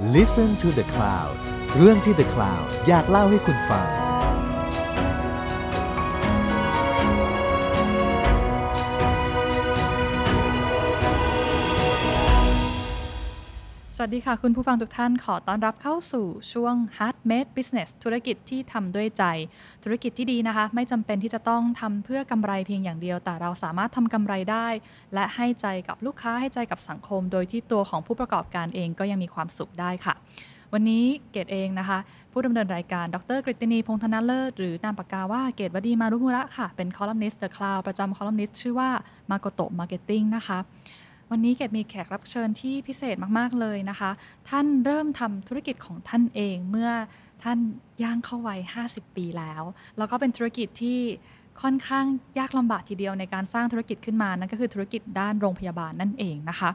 [0.00, 1.36] Listen to the Cloud
[1.76, 3.88] เรื่องที่ The Cloud อยากเล่าให้คุณฟัง
[14.06, 19.24] วัสดีค่ะ คุณผู้ฟังทุกท่านขอต้อนรับเข้าสู่ช่วง Heart Made Business ธุรกิจที่ทำด้วยใจ
[19.84, 24.68] ธุรกิจที่ดีนะคะ ไม่จำเป็นที่จะต้องทำเพื่อกำไรเพียงอย่างเดียว แต่เราสามารถทำกำไรได้
[25.14, 30.14] และให้ใจกับลูกค้าให้ใจกับสังคม โดยที่ตัวของผู้ประกอบการเองก็ยังมีความสุขได้ค่ะ
[30.72, 31.98] วันนี้เกดเองนะคะ
[32.32, 38.90] ผู้ดำเนินรายการดร.กฤตินีพงษ์ธนเลิศหรือนามปากกาว่าเกตุวดี Marumura ค่ะเป็นคอลัมนิสต์ The Cloud ประจำคอลัมนิสต์ชื่อว่า
[39.30, 40.58] มาโกโตะ Marketing นะคะ
[41.30, 44.10] วันนี้เกดมีแขกรับเชิญที่พิเศษมาก ๆ เลยนะคะ
[44.48, 46.90] ท่านเริ่มทำธุรกิจของท่านเองเมื่อ
[47.42, 47.58] ท่าน
[48.02, 49.62] ย่างเข้าวัย 50 ปีแล้ว
[49.98, 51.00] แล้วก็เป็นธุรกิจที่
[51.62, 52.04] ค่อนข้าง
[52.38, 56.70] ยากลำบากทีเดียวในการสร้างธุรกิจขึ้นมา นั่นก็คือธุรกิจด้านโรงพยาบาลนั่นเองนะคะ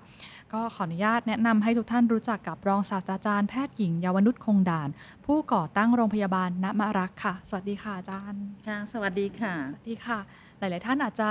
[0.53, 4.89] ก็ขออนุญาตแนะนำให้ทุกท่านรู้จักกับรองศาสตราจารย์แพทย์หญิงเยาวนุชคงด่าน
[5.25, 10.19] ผู้ก่อตั้งโรงพยาบาลณมรักค่ะ สวัสดีค่ะอาจารย์ ค่ะ สวัสดีค่ะ สวัสดีค่ะ
[10.59, 11.29] หลาย ๆ ท่านอาจจะ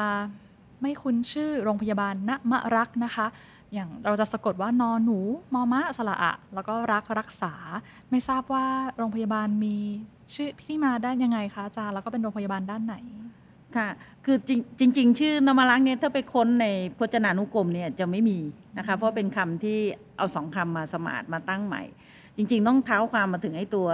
[0.83, 3.27] ไม่คุ้นชื่อโรงพยาบาลณมะรักนะคะ
[3.75, 5.19] อย่างเราจะสะกดว่านอนหนู
[5.55, 7.55] มอมะสระอะ แล้วก็รักรักษา
[8.11, 9.77] ไม่ทราบว่าโรงพยาบาลมี
[10.34, 12.97] ชื่อที่มาได้ยังไงคะอาจารย์แล้วก็เป็นโรงพยาบาลด้านไหน
[13.77, 13.89] ค่ะ
[14.25, 16.67] คือจริงจริงๆชื่อนมรักษ์เนี่ยถ้าไปค้นใน
[16.99, 18.39] พจนานุกรมเนี่ยจะไม่มี
[18.79, 19.79] นะคะเพราะเป็นคำที่
[20.17, 21.83] เอาสองคำมาสมานมาตั้งใหม่
[22.37, 23.87] จริง ๆ ต้องเท้าความมาถึงไอ้ตัว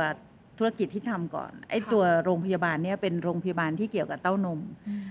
[0.58, 4.60] ธุรกิจที่ทำก่อนไอ้ตัวโรงพยาบาลเนี่ยเป็นโรงพยาบาลที่เกี่ยวกับเต้านม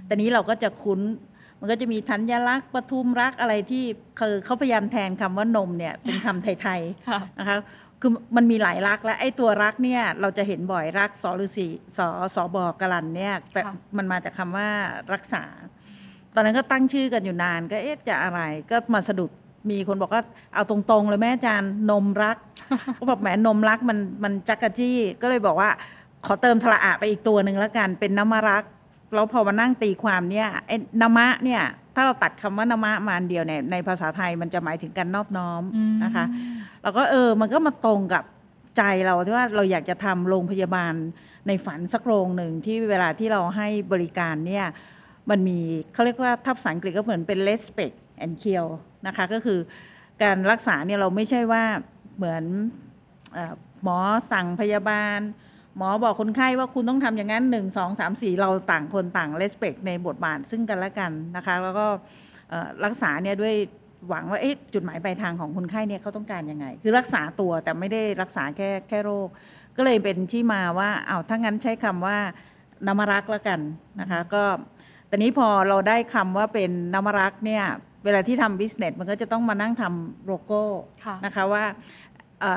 [0.06, 1.00] แต่นี้เราก็จะคุ้น
[1.64, 3.84] มันก็จะมีธัญลักษณ์ปทุมรักอะไรที่
[4.20, 6.48] คือเขาพยายามแทนคำว่านมเนี่ยเป็นคำไท
[6.78, 7.58] ยค่ะๆนะคะ
[8.02, 14.70] คือมันมีหลายรักและไอ้ตัวรักเนี่ยเราจะเห็นบ่อยรักสอฤษีสอสอบอกรันเนี่ยแบบค่ะมันมาจากคำว่า
[15.14, 15.44] รักษา
[16.36, 18.40] ตอนนั้นก็ตั้งชื่อกันอยู่นานก็เอ๊ะจะอะไร
[18.72, 19.32] ก็มาสะดุด
[19.70, 22.38] มีคนบอกว่าเอาตรงๆเลยแม่อาจารย์นมรัก
[22.98, 25.70] ก็บอกแหมนมรักมันมันจักกะจี้ก็เลยบอกว่า
[26.26, 28.64] ขอเติมสระอะไปอีกตัวหนึ่งแล้วกันเป็นน้ำมะรัก
[29.16, 31.64] แล้วพอมานั่งตีความเนี่ยไอ้นามะเนี่ย
[31.96, 36.26] ถ้าเราตัดคำว่านามะมาอันเดียวเนี่ยในภาษาไทยมันจะหมายถึงการนอบน้อมอืมนะคะ
[36.84, 38.24] แล้วก็เออมันก็มาตรงกับ
[38.78, 40.94] ใจเราที่ว่าเราอยากจะทำโรงพยาบาล
[41.48, 44.66] ในฝันสักโรงหนึ่งที่เวลาที่เราให้บริการเนี่ย
[45.30, 45.60] มันมี
[45.94, 48.72] เขาเรียกว่าทับภาษาอังกฤษก็เหมือนเป็น respect and care
[49.08, 49.60] นะคะก็คือ
[50.24, 51.64] การรักษาเนี่ยเราไม่ใช่ว่า
[52.18, 52.44] เหมือน
[53.34, 53.98] เออหมอ
[54.32, 55.20] สั่งพยาบาล
[55.78, 61.86] หมอบอกคนไข้ว่าคุณต้องทำอย่างนั้นหนึ่งสองสามสี่เราต่างคนต่าง respect ในบทบาทซึ่งกันและกันนะคะ แล้วก็
[62.50, 63.56] เอ่อรักษาเนี่ยด้วย
[64.10, 69.28] หวังว่าเอ๊ะจุดหมายปลายทางของคนไข้เนี่ยเขาต้องการยังไง คือรักษาตัวแต่ไม่ได้รักษาแค่แค่โรค
[69.78, 72.18] ก็เลยเป็นที่มาว่าเอาวถ้างั้นใช้คำว่า
[72.88, 73.60] นามรักแล้วกัน
[74.00, 74.44] นะคะ ก็
[75.08, 77.64] แต่นี้พอเราได้คำว่าเป็นนามรักเนี่ย
[78.06, 80.62] เวลาที่ทำบิสเนสมันก็จะต้องมานั่งทำโลโก้
[81.04, 81.64] ค่ะนะคะว่า
[82.13, 82.13] เอ่อ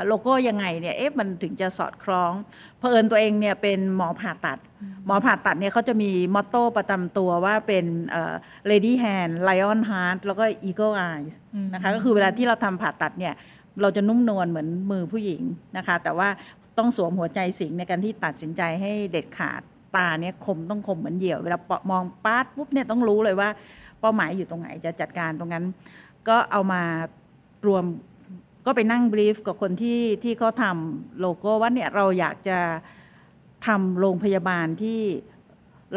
[0.06, 2.32] โลโก้ยังไงเนี่ยเอ๊ะมันถึงจะสอดคล้อง
[2.78, 4.58] เผอิญตัวเองเนี่ยเป็นหมอผ่าตัด
[5.06, 8.34] หมอผ่าตัดเนี่ยเขาจะมีมอตโต้ประจำตัวว่าเป็นเอ่อ
[8.70, 13.34] lady hand lion heart แล้วก็ eagle eyes อืมนะคะก็คือเวลาที่เราทำผ่าตัดเนี่ย
[13.80, 15.42] เราจะนุ่มนวลเหมือนมือผู้หญิง
[15.76, 16.28] นะคะ แต่ว่า
[16.78, 19.62] ต้องสวมหัวใจสิงในการที่ตัดสินใจให้เด็ดขาด
[19.96, 23.48] ตาเนี่ยคมต้องคมเหมือนเหยี่ยว เวลาปะมองปาดปุ๊บเนี่ยต้องรู้เลยว่า
[24.00, 25.64] เป้าหมายอยู่ตรงไหนจะจัดการตรงนั้น
[26.28, 26.82] ก็เอามา
[27.66, 27.84] รวม
[28.66, 32.58] ก็ไปนั่งบรีฟกับคนที่ที่เขาทำโลโก้ว่าเนี่ยเราอยากจะ
[33.66, 35.00] ทำโรงพยาบาลที่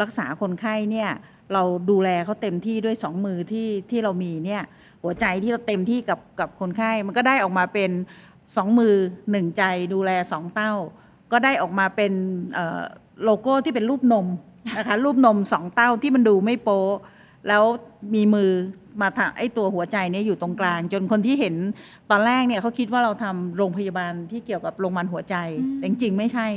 [0.01, 1.09] รักษาคนไข้เนี่ย
[1.53, 4.63] เราดูแลเขาเต็มที่ด้วยสองมือที่ที่เรามีเนี่ย
[5.03, 7.91] หัวใจที่เราเต็มที่กับกับคนไข้ มันก็ได้ออกมาเป็น
[8.55, 8.93] สองมือ
[9.31, 9.63] หนึ่งใจ
[9.93, 10.73] ดูแลสองเต้า
[11.31, 12.11] ก็ได้ออกมาเป็น
[12.53, 12.81] เอ่อ
[13.23, 14.27] โลโก้ที่เป็นรูปนม
[14.77, 16.83] นะคะรูปนมสองเต้าที่มันดูไม่โป๊
[17.47, 17.63] แล้ว
[18.15, 18.51] มีมือ
[19.01, 21.55] มาทางไอ้ตัวหัวใจเนี่ยอยู่ตรงกลาง จนคนที่เห็น
[22.11, 25.35] ตอนแรกเนี่ยเขาคิดว่าเราทำโรงพยาบาลที่เกี่ยวกับโรงพยาบาลหัวใจ
[25.75, 26.47] แต่จริงๆ ไม่ใช่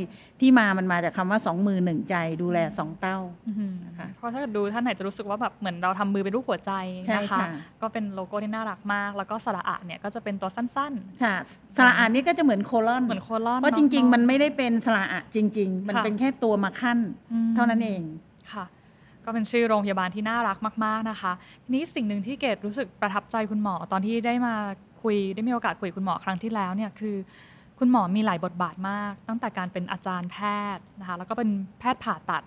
[0.40, 6.72] ที่มามันมาจากคำว่าสองมือหนึ่งใจดูแลสองเต้าอื้อหือนะคะเพราะถ้าเกิดดูท่านไหนจะรู้สึกว่าแบบเหมือนเราทำมือเป็นรูปหัวใจ
[7.06, 7.46] ใช่นะคะค่ะ
[7.82, 10.92] ก็เป็นโลโก้ที่น่ารักมาก แล้วก็สระอะเนี่ยก็จะเป็นตัวสั้น
[11.22, 11.34] ค่ะ
[11.76, 16.98] สระอ่านนี่ก็จะเหมือนโคลอนๆเหมือนโคลอนเพราะจริงเอะๆมันไม่ได้เป็นสระอะจริง ๆ มันค่ะเป็นแค่ตัวมาขั้น
[17.32, 18.02] อืมเท่านั้นเอง
[18.52, 18.64] ค่ะ
[19.24, 21.32] ก็เป็นชื่อโรงพยาบาลที่น่ารักมาก ๆนะคะ
[21.64, 24.54] ทีนี้สิ่งหนึ่งที่เกดรู้สึกประทับใจคุณหมอตอนที่ได้มา
[25.02, 27.16] คุยได้มีโอกาสคุยคุณหมอครั้งที่แล้วเนี่ยคือ
[27.78, 30.36] คุณหมอมีหลายบทบาทมาก ตั้งแต่การเป็นอาจารย์แพ
[30.76, 31.48] ทย์นะคะแล้วก็เป็น
[31.78, 32.42] แพทย์ผ่าตัด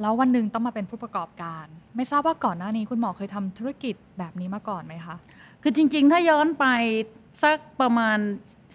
[0.00, 1.66] แล้ววันหนึ่งต้องมาเป็นผู้ประกอบการ
[1.96, 5.16] ไม่ทราบว่าก่อนหน้านี้คุณหมอเคยทำธุรกิจแบบนี้มาก่อนไหมคะ
[5.62, 6.66] คือจริง ๆ ถ้าย้อนไป
[7.42, 8.18] สักประมาณ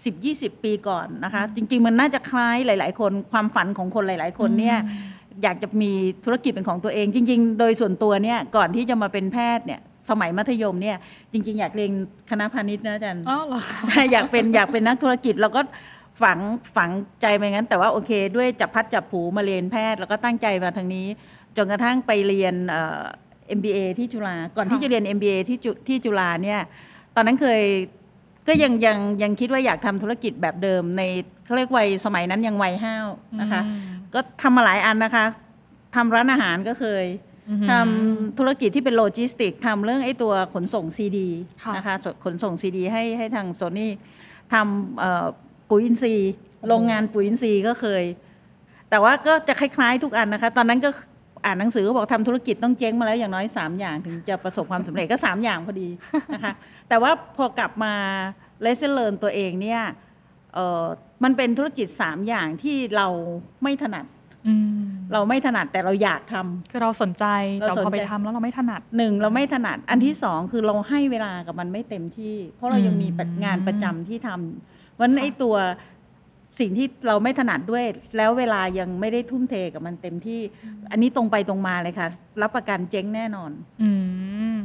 [0.03, 4.77] 10-20 ปีก่อนนะคะ จริง ๆ มันน่าจะคล้ายหลาย ๆ คนความฝันของคนหลาย ๆ คนเนี่ย
[5.43, 5.91] อยากจะมี
[6.25, 10.97] ธุรกิจเป็นของตัวเอง จริง ๆ โดยส่วนตัวเนี่ยก่อนที่จะมาเป็นแพทย์เนี่ยสมัยมัธยมเนี่ย
[11.31, 11.91] จริง ๆ อยากเรียน
[12.29, 15.61] คณะพาณิชย์นะอาจารย์อ๋อเหรอคะใช่อยากเป็นอยากเป็นนักธุรกิจเราก็
[16.21, 16.39] ฝัง
[16.75, 16.89] ฝัง
[17.21, 21.07] ใจไปงั้น แต่ว่าโอเค ด้วยจับพัดจับผูมาเรียนแพทย์ แล้วก็ตั้งใจมาทางนี้
[21.57, 23.03] จนกระทั่งไปเรียนเอ่อ
[23.57, 26.59] MBA ที่จุฬาก่อนที่ค่ะจะเรียน MBA ที่จุที่จุฬาเนี่ย
[27.15, 27.61] ตอนนั้นเคย
[28.47, 31.01] ก็ยังยังยังคิดว่าอยากทำธุรกิจแบบเดิมใน
[31.45, 33.07] เขาเรียกวัยสมัยนั้นยังวัยห้าว
[33.41, 35.25] นะคะอืม ก็ทำมาหลายอันนะคะ
[35.95, 37.05] ทำร้านอาหารก็เคย
[37.49, 41.29] อือหือทำธุรกิจที่เป็นโลจิสติกทำเรื่องไอ้ตัวขนส่งซีดี
[41.63, 43.91] ค่ะนะคะสขนส่งซีดีให้ให้ทางโซนี่
[44.53, 45.25] ทำเอ่อ
[45.69, 46.31] ปุ๋ยอินทรีย์
[46.67, 48.03] โรงงานปุ๋ยอินทรีย์ก็เคย
[48.89, 50.89] แต่ว่าก็จะคล้ายๆทุกอันนะคะ ตอนนั้นก็
[51.45, 55.89] อ่านหนังสือก็บอกทำธุรกิจต้องเจ๊งมาแล้วอย่างน้อย 3 อย่างถึงจะประสบความสำเร็จก็ 3 อย่างพอดี
[56.33, 56.53] นะคะ
[56.89, 57.93] แต่ว่าพอกลับมา
[58.61, 59.81] เลเซนเลิร์นตัวเองเนี่ย
[60.53, 60.85] เอ่อ
[61.23, 63.07] มันเป็นธุรกิจ3อย่างที่เรา
[63.63, 64.05] ไม่ถนัด
[64.47, 64.81] อืม
[65.13, 67.25] เราไม่ถนัดแต่เราอยากทำคือเราสนใจ
[67.59, 75.55] เราแต่สนใจพอไปทำแล้วเราไม่ถนัดหนึ่งเราไม่ถนัดอันที่สองคือเราให้เวลากับมันไม่เต็มที่ เพราะเรายังมีปะอืมงานประจำที่ทำวันนั้นค่ะไอ้ตัว
[76.59, 77.85] สิ่งที่เราไม่ถนัดด้วย
[78.17, 80.41] แล้วเวลายังไม่ได้ทุ่มเทกับมันเต็มที่
[80.91, 82.07] อันนี้ตรงไปตรงมาเลยค่ะ
[82.41, 83.51] รับประกันเจ๊งแน่นอน
[83.81, 83.89] อื
[84.53, 84.55] ม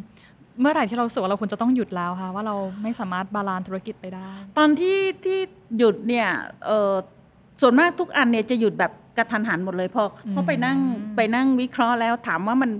[0.61, 4.29] เมื่อไหร่ที่เรารู้สึกว่าเราควรจะต้องหยุดแล้วคะว่าเราไม่สามารถ balance ธุรกิจไปได้
[4.59, 5.39] ตอนที่ที่
[5.79, 6.29] หยุดเนี่ย
[6.67, 6.93] เออ
[7.61, 10.79] ส่วนมากทุกอันเนี่ยจะหยุดแบบกระทันหันหมดเลยพอเพราะไปนั่ง
[11.17, 12.71] ไปนั่งวิเคราะห์แล้วถามว่ามัน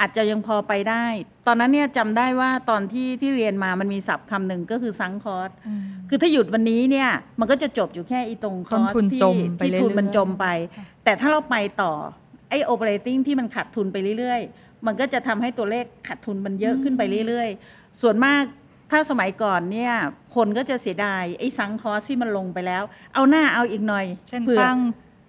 [0.00, 1.04] อาจจะยังพอไปได้
[1.46, 7.08] ตอนนั้นเนี่ยจำได้ว่าตอนที่ที่เรียนมามันมีศัพท์คำหนึ่งก็คือ sunk cost อืมคือถ้าหยุดวันนี้เนี่ย
[7.40, 10.46] มันก็จะจบอยู่แค่อีตรง cost ต้นทุนที่จมไปที่ทุนเรื่อยๆมันจมไป
[11.04, 11.92] แต่ถ้าเราไปต่อ
[12.50, 18.42] ไอ้ operating ที่มันขาดทุนไปเรื่อยๆ มันก็จะทำให้ตัวเลขขาดทุนมันเยอะขึ้นไปเรื่อยๆ ส่วนมาก
[18.90, 19.92] ถ้าสมัยก่อนเนี่ย
[20.34, 22.82] คนก็จะเสียดายไอ้ sunk cost ที่มันลงไปแล้ว
[23.14, 24.76] เอาหน้าเอาอีกหน่อยเช่นเผื่อสร้าง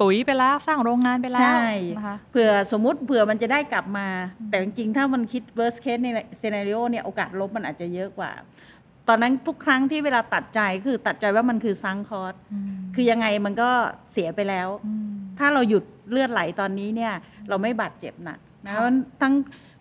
[0.01, 1.67] ปุ๋ยไปแล้วสร้างโรงงานไปแล้วใช่
[1.97, 4.07] นะคะเผื่อสมมุติเผื่อมันจะได้กลับมา
[4.49, 6.07] แต่จริงๆ ถ้ามันคิด worst case ใน
[6.41, 8.31] scenario เนี่ยโอกาสลบมันอาจจะเยอะกว่า
[9.07, 13.69] ตอนนั้นทุกครั้งที่เวลาตัดใจคือตัดใจว่ามันคือ sunk cost อืมคือยังไงมันก็
[14.11, 15.07] เสียไปแล้วอืม
[15.39, 17.13] ถ้าเราหยุดเลือดไหลตอนนี้เนี่ย
[17.49, 19.33] เราไม่บาดเจ็บหนัก นะค่ะมันทั้ง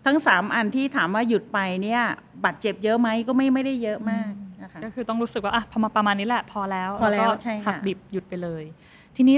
[0.05, 2.01] ทั้งสามอันที่ถามว่าหยุดไปเนี่ย
[2.43, 4.31] บาดเจ็บเยอะไหมก็ไม่ไม่ได้เยอะมาก
[4.63, 8.65] นะคะก็คือต้องรู้สึกว่าอะพอมาประมาณนี้แหละพอแล้วพอแล้วก็ใช่ค่ะหักดิบหยุดไปเลย
[9.17, 9.37] ทีนี้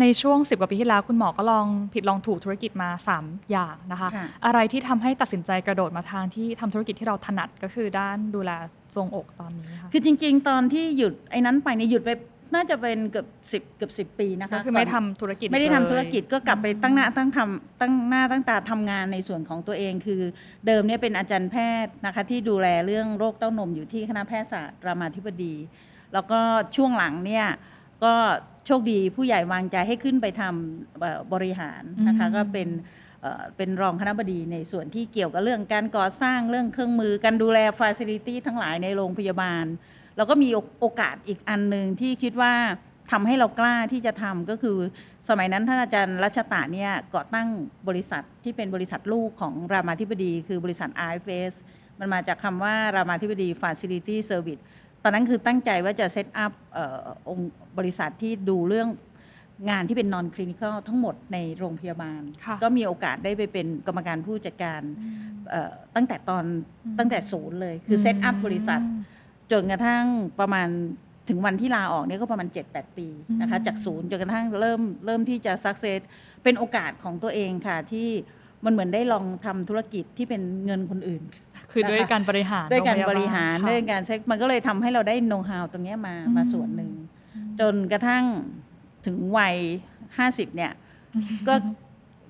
[0.00, 2.88] ในช่วง 10 กว่าปีที่แล้ว คุณหมอก็ลองผิดลองถูกธุรกิจมา
[3.20, 8.50] 3 อย่างนะคะค่ะอะไรที่ทำให้ตัดสินใจกระโดดมาทางที่ทำธุรกิจที่เราถนัดก็คือด้านดูแล
[8.94, 12.10] ทรวงอกตอนนี้ค่ะคือจริง ๆ ตอนที่หยุดไอ้นั้นไปเนี่ยหยุดไป
[12.54, 20.22] น่าจะเป็นเกือบสิบเกือบสิบปีนะคะก็คือไม่ก่นทำธุรกิจไม่ได้ทำเลยธุรกิจก็กลับไปตั้งหน้าตั้งทำตั้งหน้าตั้งตาทำงานในส่วนของตัวเองคือ
[20.66, 25.54] เดิมเนี่ยเป็นอาจารย์แพทย์นะคะที่ดูแลเรื่องโรคเต้านมอยู่ที่คณะแพทยศาสตร์รามาธิบดี
[26.12, 26.40] แล้วก็
[26.76, 27.46] ช่วงหลังเนี่ย
[28.04, 28.14] ก็
[28.66, 32.68] โชคดีผู้ใหญ่วางใจให้ขึ้นไปทำเอ่อบริหารนะคะอืมก็เป็น
[33.22, 39.64] เอ่อเป็นรองคณบดีในส่วนที่เกี่ยวกับเรื่องการก่อสร้างเรื่องเครื่องมือการดูแลฟ a ซิลิตี้ทั้งหลายในโรงพยาบาล
[40.16, 40.48] แล้วก็มี
[40.80, 42.54] โอกาสอีกอันหนึ่งที่คิดว่า
[43.12, 44.76] ทำให้เรากล้าที่จะทำก็คือ
[45.28, 47.48] สมัยนั้นท่านอาจารย์รัชตะเนี่ยก่อตั้ง
[47.88, 51.52] บริษัทที่เป็นบริษัทลูกของรามาธิบดี คือบริษัท RFS
[51.98, 54.62] มันมาจากคำว่ารามาธิบดี Facility Service
[55.02, 56.98] ตอนนั้นคือตั้งใจว่าจะเซตอัพเออ
[57.28, 58.88] องค์บริษัทที่ดูเรื่อง
[59.70, 64.80] งานที่เป็น non clinical ทั้งหมดในโรงพยาบาลค่ะก็มีโอกาสได้ไปเป็นกรรมการผู้จัดการ
[65.50, 66.44] เอ่อตั้งแต่ตอน
[66.98, 68.80] ตั้งแต่ศูนย์เลย คือเซตอัพบริษัท
[69.52, 70.04] จนกระทั่ง
[70.40, 70.68] ประมาณ
[71.28, 73.08] ถึงวันที่ลาออกเนี่ยก็ประมาณ 7-8 ปี
[73.40, 76.00] นะคะอืมจากศูนย์จนกระทั่งเริ่มเริ่มที่จะสักเซส
[76.42, 78.08] เป็นโอกาสของตัวเองค่ะที่
[78.64, 81.22] มันเหมือนได้ลองทำธุรกิจที่เป็นเงินคนอื่น
[81.72, 86.90] คือด้วยนะคะการบริหาร ด้วยการโงพบยลริหารค่ะด้วยการเช็คมันก็เลยทำให้เราได้โน้ตฮาวตรงเนี้ยมาอืมมาส่วนหนึ่ง
[87.60, 88.24] จนกระทั่ง
[89.06, 89.56] ถึงวัย
[90.18, 90.72] ห้าสิบเนี่ย
[91.48, 91.54] ก็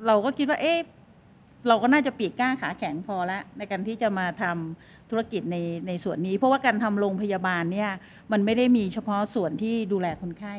[0.06, 0.78] เราก็คิดว่าเอ๊ะ
[1.68, 5.56] เราก็น่าจะปีกกล้าขาแข็งพอแล้วในการที่จะมาทำธุรกิจใน
[5.86, 7.90] ในส่วนนี้ เพราะว่าการทำโรงพยาบาลเนี่ย
[8.32, 10.56] มันไม่ได้มีเฉพาะส่วนที่ดูแลคนไข้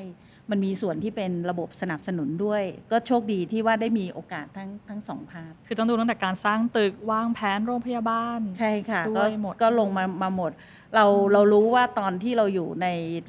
[0.51, 10.51] มันมีส่วนที่เป็นระบบสนับสนุนด้วย ก็โชคดีที่ว่าได้มีโอกาสทั้งทั้งสองพาร์ทคือต้องดูตั้งแต่การสร้างตึกวางแผนโรงพยาบาล ใช่ค่ะด้ก็วยหมดก็ลงมามาหมด
[10.95, 12.87] เราเรารู้ว่าตอนที่เราอยู่ใน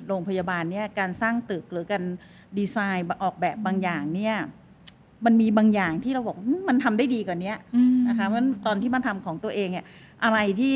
[0.08, 2.04] โรงพยาบาลเนี่ยการสร้างตึกหรือการ
[2.58, 4.36] ดีไซน์ออกแบบบางอย่างเนี่ย
[5.24, 9.84] มันมีบางอย่างที่เราบอกอืมมันทำได้ดีกว่านี้อืมนะคะเพราะฉะนั้นตอนที่มาทำของตัวเองเนี่ย
[10.24, 10.72] อะไรที่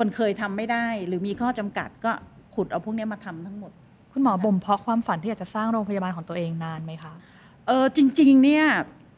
[0.00, 2.12] มันเคยทำไม่ได้ หรือมีข้อจำกัดก็
[2.54, 3.70] ขุดเอาพวกเนี้ยมาทำทั้งหมด
[4.12, 7.12] คุณหมอบ่มเพาะความฝันที่อยากจะสร้างโรงพยาบาลของตัวเองนานไหมคะ
[7.66, 8.64] เออจริง ๆ เนี่ย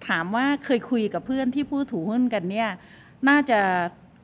[0.09, 2.69] ถามว่าเคยคุยกับเพื่อนที่ผู้ถือหุ้นกันเนี่ย
[3.29, 3.59] น่าจะ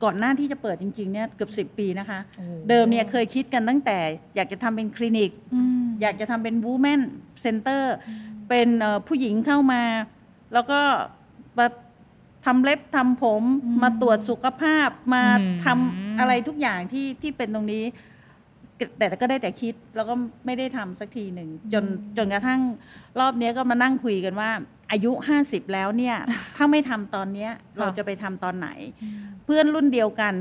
[0.03, 3.97] ก่อนหน้าที่จะเปิดจริง ๆ เนี่ยเกือบ10ปีนะคะโอ้เดิมเนี่ยเคยคิดกันตั้งแต่
[4.35, 7.01] อยากจะทำเป็นคลินิกอืมอยากจะทำเป็น Women
[7.45, 7.83] Center
[8.49, 9.81] เป็นเอ่อผู้หญิงเข้ามา
[10.53, 10.79] แล้วก็
[11.57, 11.67] มา
[12.45, 17.83] ทำเล็บทำผมอืมมาตรวจสุขภาพมาอืมทำอะไรทุกอย่างที่ที่เป็นตรงนี้
[18.97, 20.13] แต่ก็ได้แต่คิดแล้วก็
[20.45, 21.85] ไม่ได้ทำสักทีหนึ่งจน
[22.17, 22.61] จนกระทั่ง
[23.19, 24.49] รอบเนี้ยก็มานั่งคุยกันว่า
[24.91, 25.11] อายุ
[25.43, 26.15] 50แล้วเนี่ย
[26.55, 28.69] ถ้าไม่ทำตอนเนี้ยเราจะไปทำตอนไหน
[29.45, 30.33] เพื่อนรุ่นเดียวกัน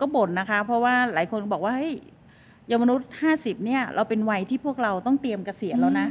[0.00, 1.94] ก็บ่นนะคะ เพราะว่าหลายคนบอกว่าเฮ้ย
[2.72, 6.08] ยมนุษย์ 50เนี่ยเราเป็นวัยที่พวกเราต้องเตรียมเกษียณแล้วนะ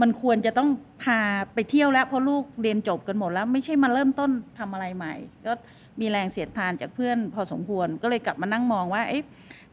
[0.00, 0.68] มันควรจะต้อง
[1.02, 1.20] พา
[1.54, 5.14] ไปเที่ยวแล้วเพราะลูกเรียนจบกันหมดแล้ว ไม่ใช่มาเริ่มต้นทำอะไรใหม่
[5.46, 5.52] ก็
[6.00, 9.24] มีแรงเสียดทานจากเพื่อนพอสมควรก็เลยกลับมานั่งมองว่าเอ๊ะ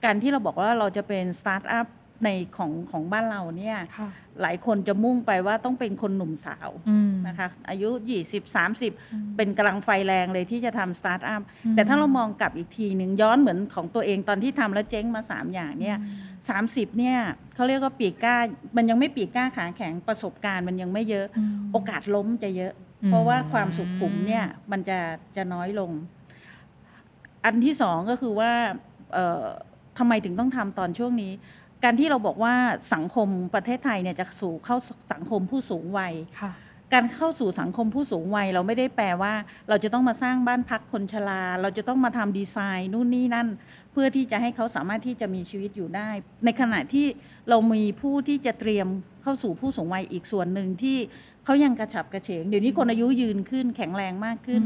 [0.04, 1.88] การที่เราบอกว่าเราจะเป็นสตาร์ทอัพ
[2.24, 4.10] ในของของบ้านเราเนี่ยค่ะ
[4.42, 7.90] หลายคนจะมุ่งไปว่าต้องเป็นคนหนุ่มสาวอืมนะคะอายุ
[8.24, 8.56] 20
[8.86, 15.98] 30 เป็นกำลังไฟแรงเลยที่จะทำสตาร์ทอัพอืมแต่ถ้าเรามองกลับอีกทีหนึ่งย้อนเหมือนของตัวเองตอนที่ทำแล้วเจ๊งมา 3 อย่างเนี่ย
[16.50, 17.18] 30เนี่ย
[17.56, 18.36] เขาเรียกว่าปีกกล้า
[18.78, 25.00] มันยังไม่ปีกกล้าขาแข็งประสบการณ์มันยังไม่เยอะอืมโอกาสล้มจะเยอะอืมเพราะว่าความสุขุมเนี่ยมันจะ
[25.36, 25.92] จะน้อยลง
[27.44, 28.52] อันที่สองก็คือว่า
[29.14, 29.46] เอ่อ
[29.98, 31.32] ทำไมถึงต้องทำตอนช่วงนี้
[31.86, 32.56] การที่เราบอกว่า
[32.94, 34.78] สังคมประเทศไทยเนี่ยจะสู่เข้า
[35.14, 36.52] สังคมผู้สูงวัย ค่ะ
[36.94, 39.34] การเข้าสู่สังคมผู้สูงวัยเราไม่ได้แปลว่า
[39.70, 43.48] เราจะต้องมาสร้างบ้านพักคนชรา เราจะต้องมาทำดีไซน์นู่นนี่นั่น
[43.92, 46.10] เพื่อที่จะให้เขาสามารถที่จะมีชีวิตอยู่ได้
[46.46, 47.08] ในขณะที่
[47.50, 48.88] เรามีผู้ที่จะเตรียม
[49.22, 50.98] เข้าสู่ผู้สูงวัยอีกส่วนหนึ่งที่
[51.46, 54.62] เขายังกระฉับกระเฉง เดี๋ยวนี้คนอายุยืนขึ้นแข็งแรงมากขึ้น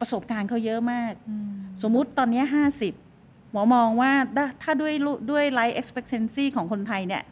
[0.00, 1.48] ประสบการณ์เขาเยอะมากอืม
[1.82, 2.42] สมมุติตอนนี้
[2.84, 3.13] 50
[3.54, 7.22] หมอมองว่าถ้าถ้าด้วยลุด้วย life expectancy ของคนไทยเนี่ย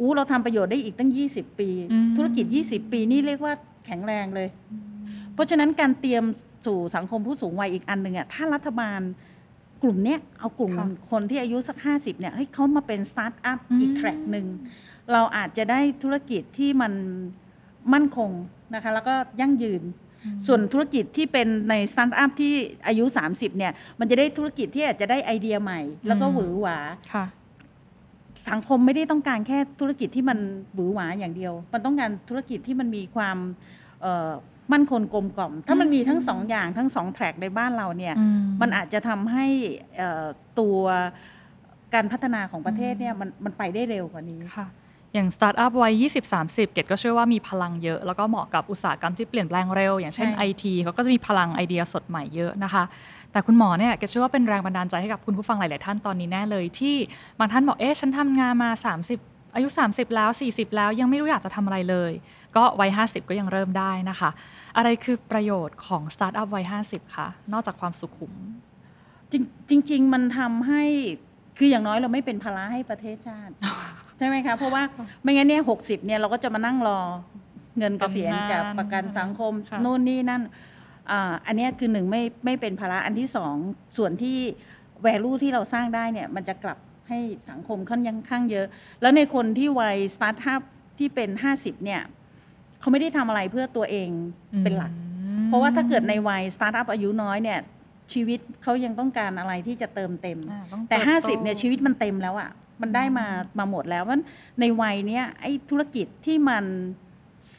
[0.00, 3.54] อู้เราทำประโยชน์ได้อีกตั้ง 20 ปีอืมธุรกิจ 20 ปีนี่เรียกว่า
[3.86, 4.48] แข็งแรงเลย
[5.34, 6.24] เพราะฉะนั้นการเตรียม
[6.66, 9.00] สู่สังคมผู้สูงวัยอีกอันหนึ่งอะถ้ารัฐบาล
[9.82, 14.46] กลุ่มเนี้ยเอากลุ่มค่ะคนที่อายุสัก 50เนี่ยเฮ้ยเขามาเป็นสตาร์ทอัพอืมอีก track หนึ่ง
[15.12, 16.92] เราอาจจะได้ธุรกิจที่มัน
[17.92, 18.30] มั่นคง
[18.74, 19.82] นะคะแล้วก็ยั่งยืน
[20.46, 22.52] ส่วนธุรกิจที่เป็นในสตาร์ทอัพที่
[22.86, 26.78] อายุ 30 เนี่ย มันจะได้ธุรกิจที่อาจจะได้ไอเดียใหม่ แล้วก็อืมหวือหวา
[27.14, 27.24] ค่ะ
[28.50, 30.38] สังคมไม่ได้ต้องการแค่ธุรกิจที่มัน
[30.74, 33.38] หวือหวาอย่างเดียว มันต้องการธุรกิจที่มันมีความ
[34.02, 34.30] เอ่อ
[34.72, 39.46] มั่นคงกลมกล่อม ถ้ามันมีทั้งสองอย่างทั้งสอง track ในบ้านเราเนี่ยอืมมันอาจจะทำให้
[39.96, 40.26] เอ่อ
[40.58, 40.78] ตัว
[41.94, 44.66] การพัฒนาของประเทศเนี่ยมันมันไปได้เร็วกว่านี้ค่ะ
[45.14, 45.92] อย่างสตาร์ทอัพวัย
[46.34, 52.84] 20-30 เกดก็เชื่อว่ามีพลังเยอะ แล้วก็เหมาะกับอุตสาหกรรมที่เปลี่ยนแปลงเร็ว อย่างเช่นใช่ไอทีเขาก็จะมีพลังไอเดียสดใหม่เยอะนะคะ
[53.32, 56.96] แต่คุณหมอเนี่ยเกดเชื่อว่าเป็นแรงบันดาลใจให้กับคุณผู้ฟังหลาย ๆ ท่านตอนนี้แน่เลยที่
[57.38, 58.70] บางท่านบอกเอ๊ะฉันทำงานมา
[59.12, 62.12] 30อายุ 30 แล้ว 40 แล้วยังไม่รู้อยากจะทำอะไรเลย
[62.56, 64.30] ก็วัย 50 ก็ยังเริ่มได้นะคะ
[64.76, 68.32] อะไรคือประโยชน์ของสตาร์ทอัพวัย 50 คะ นอกจากความสุขุม
[69.32, 69.34] จ
[69.70, 70.84] ริงจริงๆมันทำให้
[71.58, 73.52] คืออย่างน้อยเราไม่เป็นภาระให้ประเทศชาติ
[74.18, 74.82] ใช่ไหมคะ เพราะว่า
[75.22, 77.00] ไม่งั้นเนี่ยหกสิบเนี่ยเราก็จะมานั่งรอ
[77.78, 80.42] เงินเกษียณบำนาญจากประกันสังคมค่ะนู่นนี่นั่น
[81.10, 83.54] อ่าอันเนี้ยคือหนึ่งไม่ไม่เป็นภาระอันที่สอง
[83.96, 84.38] ส่วนที่
[85.04, 87.18] value ที่เราสร้างได้เนี่ยมันจะกลับให้
[87.50, 88.66] สังคมค่อนข้างเยอะ
[89.00, 90.62] แล้วในคนที่วัยสตาร์ทอัพ
[90.98, 92.02] ที่เป็น 50 เนี่ย
[92.80, 94.10] เขาไม่ได้ทำอะไรเพื่อตัวเอง
[94.64, 94.92] เป็นหลัก
[95.46, 97.58] เพราะว่าถ้าเกิดในวัยสตาร์ทอัพอายุน้อยเนี่ย
[98.12, 102.50] ชีวิตเขายังต้องการอะไรที่จะเติมเต็มอ่าต้องแต่เติบโต50เนี่ยชีวิตมันเต็มแล้วอะ่ะ
[102.82, 103.26] มันได้มา
[103.58, 104.20] มาหมดแล้วมัน
[104.60, 106.64] ในวัยเนี้ยไอ้ธุรกิจที่มัน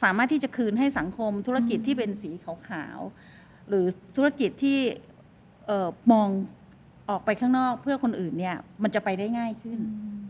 [0.02, 2.30] สามารถที่จะคืนให้สังคม ธุรกิจที่เป็นสี
[2.68, 4.78] ขาวๆหรือธุรกิจที่
[5.66, 6.28] เอ่อมอง
[7.08, 9.78] ออกไปข้างนอกเพื่อคนอื่นเนี่ยมันจะไปได้ง่ายขึ้น
[10.24, 10.29] นะ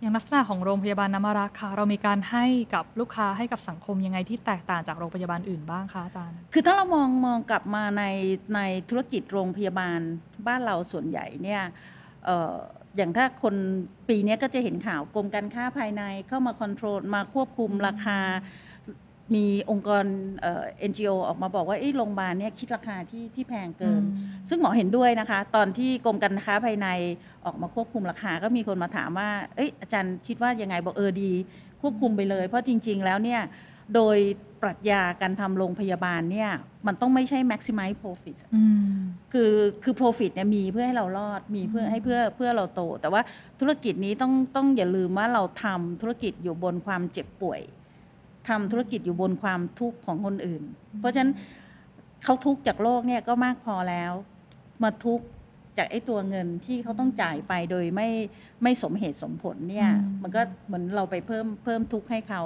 [0.00, 8.04] อย่างลักษณะของโรงพยาบาลน้ำรักค่ะ เรามีการให้กับลูกค้าให้กับสังคมยังไงที่แตกต่างจากโรงพยาบาลอื่นบ้างคะอาจารย์ คือถ้าเรามองมองกลับมาใน
[8.54, 9.98] ในธุรกิจโรงพยาบาล
[10.46, 11.62] บ้านเราส่วนใหญ่เนี่ย
[12.96, 13.54] อย่างถ้าคน
[14.08, 18.18] ปีนี้ก็จะเห็นข่าวกรมการค้าภายในเข้ามาคอนโทรลมาควบคุมราคา
[19.34, 20.04] มีองค์กร
[20.40, 26.88] เอ่อ NGO ออกมาบอกว่าเอ้ยโรงพยาบาลเนี่ยคิดราคาที่ที่แพงเกินอืมซึ่งหมอเห็นด้วยนะคะ ตอนที่กรมการค้าภายใน
[27.44, 31.32] ออกมาควบคุมราคา ก็มีคนมาถามว่าเอ้ยอาจารย์คิดว่ายังไงบอกเออดี
[31.82, 33.40] ควบคุมไปเลย เพราะจริง ๆ แล้วเนี่ย
[33.94, 34.18] โดย
[34.62, 36.50] ปรัชญาการทำโรงพยาบาลเนี่ย
[36.86, 38.98] มันต้องไม่ใช่ maximize profit อืม
[39.32, 39.52] คือ
[39.84, 43.22] คือ profit เนี่ยมีเพื่อให้เรารอดมีเพื่อให้เพื่อเพื่อเราโต แต่ว่า
[43.60, 47.60] ธุรกิจนี้ต้องต้องอย่าลืมว่าเราทำธุรกิจอยู่บนความเจ็บป่วย
[48.48, 50.62] ทำธุรกิจอยู่บนความทุกข์ของคนอื่น
[50.98, 51.32] เพราะฉะนั้น
[52.24, 54.12] เขาทุกข์จากโลกเนี่ยก็มากพอแล้ว
[54.82, 55.24] มาทุกข์
[55.78, 58.08] จากไอ้ตัวเงินที่เขาต้องจ่ายไปโดยไม่
[58.62, 62.42] ไม่สมเหตุสมผลเนี่ยอืมมันก็เหมือนเราไปเพิ่มเพิ่มทุกข์ให้เขา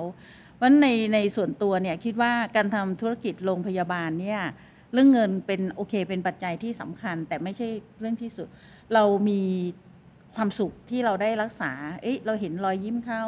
[0.55, 4.41] เพราะฉะนั้นในในส่วนตัวเนี่ยคิดว่าการทำธุรกิจโรงพยาบาลเนี่ย
[4.93, 7.69] เรื่องเงินเป็นโอเคเป็นปัจจัยที่สำคัญ แต่ไม่ใช่
[8.01, 8.49] เรื่องที่สุด
[8.95, 9.43] เรามี
[10.35, 11.73] ความสุขที่เราได้รักษา
[12.03, 13.23] เอ๊ะเราเห็นรอยยิ้มเขา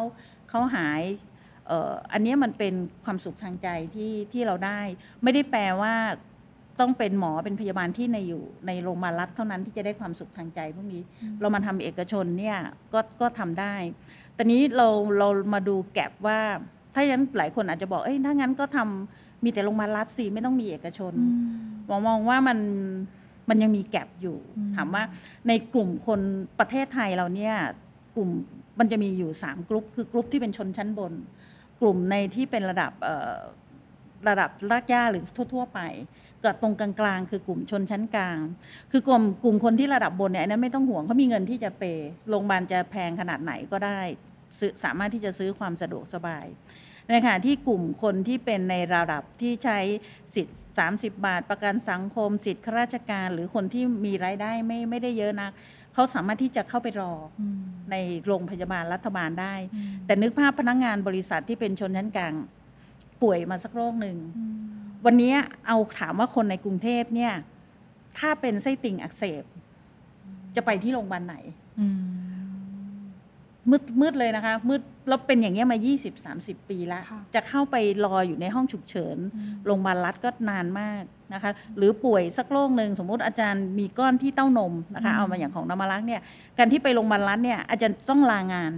[0.49, 1.03] เขาหาย
[1.36, 4.81] เอ่ออันเนี้ยมันเป็นความสุขทางใจที่ที่เราได้
[5.23, 5.95] ไม่ได้แปลว่า
[6.81, 11.03] ต้องเป็นหมอเป็นพยาบาลที่ในอยู่ในโรงพยาบาลรัฐเท่านั้นที่จะได้ความสุขทางใจพวกนี้
[11.41, 12.59] เรามาทำเอกชนเนี่ย
[12.93, 13.75] ก็ก็ทำได้
[14.37, 16.39] ตอนนี้เราเรามาดูแก็บว่า
[16.95, 22.59] ถ้าอย่างนั้นหลายคนอาจจะบอกเอ้ยถ้างั้นก็ทำมีแต่โรงพยาบาลรัฐสิไม่ต้องมีเอกชนอืมมองมองว่ามัน
[23.49, 25.03] มันยังมีแก็บอยู่อืมถามว่า
[25.49, 26.21] ในกลุ่มคน
[26.59, 27.55] ประเทศไทยเราเนี่ย
[28.17, 28.29] กลุ่ม
[28.79, 31.13] มันจะมีอยู่สามกลุ่มคือกลุ่มที่เป็นชนชั้นบน
[31.81, 32.93] กลุ่มในที่เป็นระดับ
[34.29, 35.81] ระดับรากหญ้าหรือทั่ว ๆ ไป
[36.45, 38.39] กับตรงกลางๆคือกลุ่มชนชั้นกลาง
[38.93, 44.01] คือกลุ่มกลุ่มคนที่ระดับบนเนี่ยอันนั้นไม่ต้องห่วงเขามีเงินที่จะเปย์โรงพยาบาลจะแพงขนาดไหนก็ได้
[44.85, 46.47] สามารถที่จะซื้อความสะดวกสบาย
[47.11, 49.79] ในขณะที่กลุ่มคนที่เป็นในระดับที่ใช้
[50.35, 50.59] สิทธิ์
[50.91, 55.53] 30 บาท ประกันสังคม สิทธิข้าราชการ หรือคนที่มีรายได้ไม่ไม่ได้เยอะนัก
[55.97, 57.59] เขาสามารถที่จะเข้าไปรออืม
[57.91, 62.35] ในโรงพยาบาลรัฐบาลได้อืมแต่นึกภาพพนักงงานบริษัทที่เป็นชนชั้นกลาง
[63.23, 64.55] ป่วยมาสักโรคหนึ่งอืม
[65.07, 65.35] วันนี้
[65.67, 67.33] เอาถามว่าคนในกรุงเทพเนี่ย
[68.19, 69.45] ถ้าเป็นไส้ติ่งอักเสบ
[70.57, 71.37] จะไปที่โรงพยาบาลไหน
[71.81, 71.87] อื
[73.67, 75.79] มมืดมืดเลยนะคะ มืดแล้วเป็นอย่างเงี้ยมา
[76.25, 81.03] 20-30 ปีแล้วค่ะจะเข้าไปรออยู่ในห้องฉุกเฉินอืมโรงพยาบาลรัฐก็นานมาก
[81.35, 86.21] นะคะ หรือป่วยสักโรคหนึ่งสมมุติอาจารย์มีก้อนที่เต้านมนะคะ เอามาอย่างของนมะรักษ์เนี่ย
[86.59, 88.73] การที่ไปโรงพยาบาลรัฐเนี่ยอาจารย์ต้องลางาน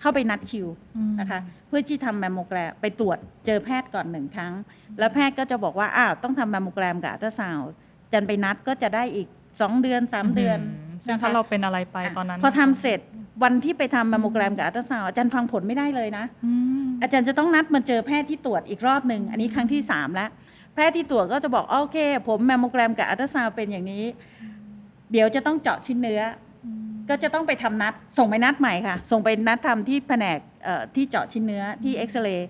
[0.00, 4.52] เข้าไปนัดคิวอืมนะคะ เพื่อที่ทำแมมโมแกรมไปตรวจเจอแพทย์ก่อนหนึ่งครั้ง
[4.98, 7.72] แล้วแพทย์ก็จะบอกว่าอ้าวต้องทำแมมโมแกรมกับอัลตราซาวด์
[8.04, 9.28] อาจารย์ไปนัดก็จะได้อีก
[9.60, 10.58] สองเดือนสามเดือน
[11.04, 13.00] ซึ่งนะคะถ้าเราเป็นอะไรไปตอนนั้น พอทำเสร็จ
[13.42, 20.30] วันที่ไปทำแมมโมแกรมกับอัลตราซาวด์อาจารย์ฟังผลไม่ได้เลยนะอืมอาจารย์จะต้องนัดมาเจอแพทย์ที่ตรวจอีกรอบหนึ่งอันนี้ครั้งที่สามแล้ว
[20.74, 21.98] แพทย์ที่ตรวจก็จะบอกโอเค
[22.28, 24.04] ผลแมมโมแกรมกับอัลตราซาวด์เป็นอย่างนี้
[25.12, 26.66] เดี๋ยวจะต้องเจาะชิ้นเนื้อ
[27.08, 32.48] ก็จะต้องไปทำนัด ส่งไปนัดใหม่ค่ะ ส่งไปนัดทำที่แผนกเอ่อที่เจาะชิ้นเนื้อที่เอ็กซเรย์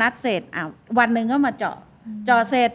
[0.00, 0.62] นัดเสร็จอะ
[0.98, 1.76] วันหนึ่งก็มาเจาะ
[2.26, 2.70] เจาะเสร็จ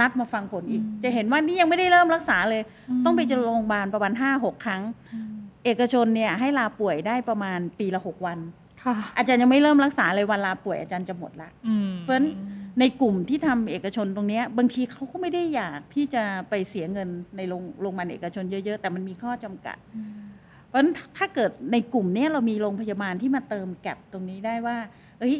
[0.00, 2.62] นัดมาฟังผลอีก จะเห็นว่านี่ยังไม่ได้เริ่มรักษาเลย
[3.04, 4.82] ต้องไปเจอโรงพยาบาลประมาณห้าหกครั้ง
[5.64, 8.38] เอกชนเนี่ยให้ลาป่วยได้ประมาณปีละหกวัน
[8.84, 12.28] ค่ะอาจารย์ยังไม่เริ่มรักษาเลยวันลาป่วยอาจารย์จะหมดละอืมเพราะฉะนั้น
[12.80, 19.76] ในกลุ่มที่ทำเอกชนตรงเนี้ยบางทีเขาก็ไม่ได้อยากที่จะไปเสียเงินในโรงโรงพยาบาลเอกชนเยอะ ๆ แต่มันมีข้อจำกัด
[20.66, 24.76] เพราะฉะนั้นถ้าเกิดในกลุ่มเนี้ยเรามีโรงพยาบาลที่มาเติมแก็บตรงนี้ได้ว่า
[25.18, 25.34] เอ้ย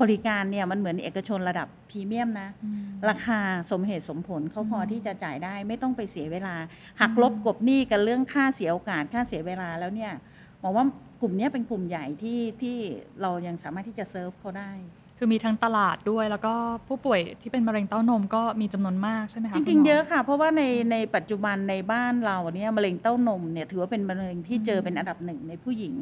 [0.00, 2.48] บริการเนี่ยมันเหมือนเอกชนระดับพรีเมียมนะ
[3.08, 3.38] ราคา
[3.70, 6.54] สมเหตุสมผลเขาพอที่จะจ่ายได้ไม่ต้องไปเสียเวลา
[7.00, 10.12] หักลบกบหนี้กันเรื่องค่าเสียโอกาสค่าเสียเวลาแล้วเนี่ย
[10.62, 10.84] มองว่า
[11.20, 12.76] กลุ่มเนี้ยเป็นกลุ่มใหญ่ที่ที่
[13.22, 14.72] เรายังสามารถที่จะเซิร์ฟเขาได้
[15.18, 16.54] คือมีทั้งตลาดด้วยแล้วก็
[16.88, 25.94] ผู้ป่วยที่เป็นมะเร็งเต้านมก็มีจำนวนมากใช่ไหมคะจคุริณงหมๆเยอะค่ะ เพราะว่าในในปัจจุบันในบ้านเราเนี่ยมะเร็งเต้านมเนี่ยถือว่าเป็นมะเร็งที่เจอเป็นอันดับหนึ่งในผู้หญิง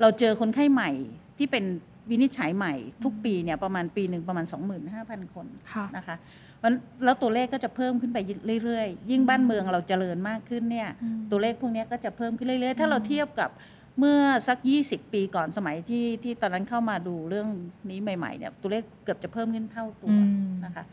[0.00, 0.90] เราเจอคนไข้ใหม่
[1.38, 1.64] ที่เป็น
[2.10, 4.44] วินิจฉัยใหม่ทุกปีเนี่ยประมาณปีหนึ่งประมาณ
[4.90, 6.16] 25,000 คนค่ะนะคะ
[6.62, 6.72] มัน
[7.04, 8.18] แล้วตัวเลขก็จะเพิ่มขึ้นไป
[8.64, 13.50] เรื่อยๆ ยิ่งบ้านเมืองเราเจริญมากขึ้นเนี่ยอืมตัวเลขพวกเนี้ยก็จะเพิ่มขึ้นเรื่อยๆ ถ้าเราเทียบกับ
[13.98, 17.48] เมื่อสัก 20 ปีก่อนสมัยที่ที่ตอนนั้นเข้ามาดูเรื่อง
[17.90, 20.84] นี้ใหม่ๆเนี่ยตัวเลขเกือบจะเพิ่มขึ้นเท่าตัวอืมนะคะ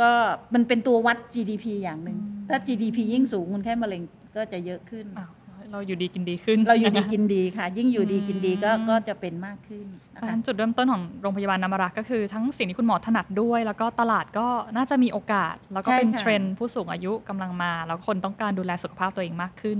[0.00, 0.10] ก็
[0.54, 4.02] มันเป็นตัววัด GDP อย่างหนึ่งอืมถ้า GDP ยิ่งสูงคนไข้มะเร็ง
[4.36, 5.30] ก็จะเยอะขึ้นอ้าว
[5.74, 19.78] เราอยู่ดีกินดีขึ้นเราอยู่ดีกินดีค่ะ ยิ่งอยู่ดีกินดีก็อืมก็จะเป็นมากขึ้นเพนะราะฉะคะนั้นจุดเริ่มต้นของโรงพยาบาลนามรักษ์ก็คือ ทั้งสิ่งที่คุณหมอถนัดด้วย แล้วก็ตลาดก็น่าจะมีโอกาส แล้วก็เป็นใช่ค่ะเทรนด์ผู้สูงอายุกำลังมา แล้วคนต้องการดูแลสุขภาพตัวเองมากขึ้น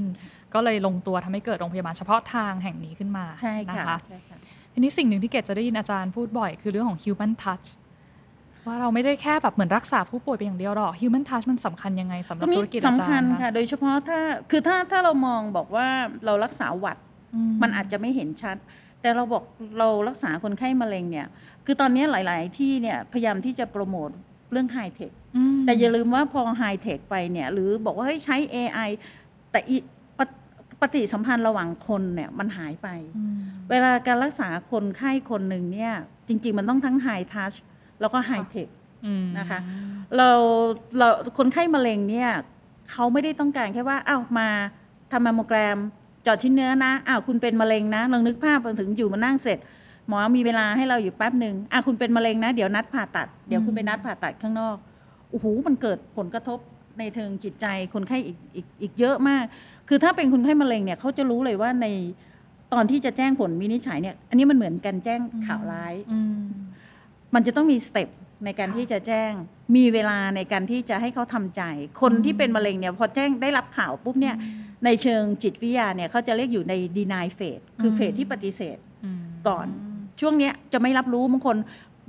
[0.55, 4.39] ก็เลยลงตัวทำให้เกิดโรงพยาบาลเฉพาะทางแห่งนี้ขึ้นมาใช่นะค่ะคะใช่ค่ะ
[4.73, 7.67] ทีนี้สิ่งหนึ่งที่เกดจะได้ยินอาจารย์พูดบ่อย คือเรื่องของ human touch
[8.67, 14.19] ว่าเราไม่ได้แค่แบบเหมือนรักษาผู้ป่วยเพียงอย่างเดียวหรอก human touch มันสำคัญยังไงสำหตรัรบงนี้ธุรกิจอาจารสำย์คัญนะค่ะ โดยเฉพาะถ้า
[14.51, 15.89] คือถ้าถ้าเรามองบอกว่า
[16.25, 16.97] เรารักษาหวัด
[17.35, 18.57] อืมันอาจจะไม่เห็นชัด
[19.01, 19.43] แต่เราบอก
[19.79, 21.27] เรารักษาคนไข้มะเร็งเนี่ย
[21.67, 24.11] คือตอนนี้หลาย ๆ ที่เนี่ยพยายามที่จะโปรโมท
[24.53, 28.89] เรื่องไฮเทคอืมแต่อย่าลืมว่าพอไฮเทคไปเนี่ย หรือบอกว่าเฮ้ยใช้ AI
[29.53, 29.77] แต่อี
[30.19, 30.35] ปฏิ
[30.81, 33.37] ปฏิสัมพันธ์ระหว่างคนเนี่ยมันหายไปอืม
[33.71, 35.93] เวลาการรักษาคนไข้คนหนึ่งเนี่ย
[36.29, 37.53] จริง ๆ มันต้องทั้งไฮทัช
[38.05, 38.69] แล้วก็ไฮเทค
[39.07, 39.59] อืมนะคะ
[40.17, 40.31] เรา
[40.99, 42.31] เราคนไข้มะเร็งเนี่ย
[42.91, 44.49] เขาไม่ได้ต้องการแค่ว่าอ้าวมา
[45.13, 45.79] ทำแมมโมแกรม
[46.23, 49.59] เจาะชิ้นเนื้อนะอ้าวคุณเป็นมะเร็งนะลองนึกภาพถึงอยู่มานั่งเสร็จ
[50.09, 54.77] หมอมีเวลาให้เราอยู่แป๊บหนึ่งอะคุณเป็นมะเร็งนะ เดี๋ยวนัดผ่าตัด เดี๋ยวคุณไปนัดผ่าตัดข้างนอก
[55.31, 56.59] โอ้โหมันเกิดผลกระทบ
[56.99, 59.45] ในเทิงจิตใจคนไข้อีกอีกอีกเยอะมาก
[59.89, 61.87] คือถ้าเป็นคนไข้มะเร็งเนี่ยเขาจะรู้เลยว่าใน
[62.73, 66.21] ตอนที่จะแจ้งผลวินิจฉัยเนี่ย อันนี้มันเหมือนการแจ้งข่าวร้ายอื
[67.35, 68.09] มมันจะต้องมีสเต็ป
[68.45, 69.33] ในการค่ะที่จะแจ้ง
[69.77, 71.63] มีเวลาในการที่จะให้เขาทำใจ
[72.03, 74.37] คนที่เป็นมะเร็งเนี่ยพอแจ้งได้รับข่าวปุ๊บเนี่ย
[74.85, 79.67] ในเชิงจิตวิทยาเนี่ยเขาจะเรียกอยู่ใน deny phase คือเฟสที่ปฏิเสธอืมก่อน
[80.21, 81.57] ช่วงเนี้ยจะไม่รับรู้บางคน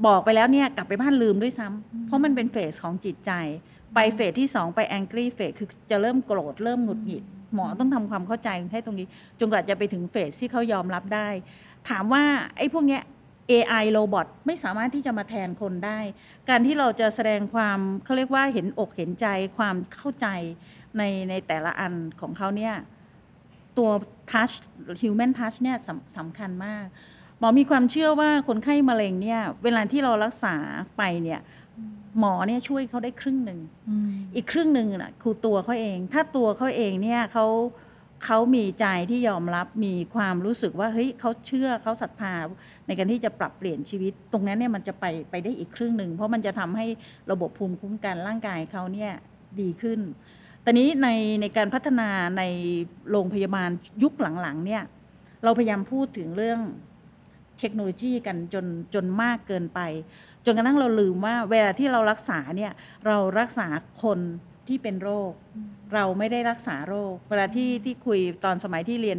[0.08, 3.32] บอกไปแล้วเนี่ยกลับไปบ้านลืมด้วยซ้ำเพราะมันเป็นเฟสของจิตใจ
[3.94, 9.08] ไปเฟสที่ 2 ไปแองกี้เฟสคือจะเริ่มโกรธเริ่มหงุดหงิด หมอต้องทำความเข้าใจให้ตรงนี้
[9.40, 11.28] จนกว่าจะไปถึงเฟสที่เขายอมรับได้
[11.90, 12.24] ถามว่า
[12.58, 13.02] ไอ้พวกเนี้ย
[13.52, 16.00] AI โรบอทไม่สามารถที่จะมาแทนคนได้
[16.50, 19.28] การที่เราจะแสดงความเขาเรียกว่าเห็นอกเห็นใจ
[19.58, 20.28] ความเข้าใจ
[20.98, 22.76] ในในแต่ละอันของเขาเนี่ย
[23.78, 23.90] ตัว
[24.32, 24.56] touch
[25.02, 26.86] human touch เนี่ยสำสำคัญมาก
[27.40, 30.56] หมอมีความเชื่อว่าคนไข้มะเร็งเนี่ย เวลาที่เรารักษา
[30.98, 31.42] ไปเนี่ย
[32.20, 37.46] หมอเนี่ยช่วยเขาได้ครึ่งหนึ่งอืมอีกครึ่งหนึ่งน่ะคือตัวเขาเอง ถ้าตัวเขาเองเนี่ยเขา
[38.24, 42.36] เขามีใจที่ยอมรับมีความรู้สึกว่าเฮ้ยเขาเชื่อเขาศรัทธา
[42.88, 46.86] ในการที่จะปรับเปลี่ยนชีวิต ตรงนั้นเนี่ยมันจะไปไปได้อีกครึ่งหนึ่งเพราะมันจะทำให้
[47.32, 49.12] ระบบภูมิคุ้มกันร่างกายเขาเนี่ย
[49.60, 50.00] ดีขึ้น
[50.66, 51.10] ตอนนี้ใน
[51.42, 52.44] ในการพัฒนาใน
[53.12, 53.70] โรงพยาบาล
[54.04, 54.84] ยุคหลังๆเนี่ย
[55.44, 56.60] เราพยายามพูดถึงเรื่อง
[57.60, 59.80] เทคโนโลยีกันจนจนมากเกินไป
[60.46, 62.72] จนกระทั่งเราลืมว่าเวลาที่เรารักษาเนี่ย
[63.08, 63.68] เรารักษา
[64.04, 64.20] คน
[64.68, 65.32] ที่เป็นโรค
[65.94, 69.18] เราไม่ได้รักษาโรค เวลาที่ที่คุยตอนสมัยที่เรียน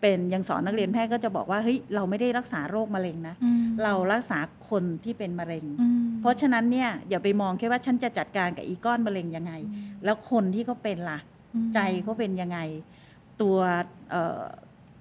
[0.00, 4.38] เป็นยังสอนนักเรียนแพทย์ก็จะบอกว่าเฮ้ยเราไม่ได้รักษาโรคมะเร็งนะอืมเรารักษา
[4.70, 9.52] คนที่เป็นมะเร็งอืมเพราะฉะนั้นเนี่ยอย่าไปมองแค่ว่าฉันจะจัดการกับอีก้อนมะเร็งยังไง
[10.04, 11.18] แล้วคนที่เขาเป็นล่ะ
[11.54, 12.58] อืมใจเขาเป็นยังไง
[13.42, 13.56] ตัว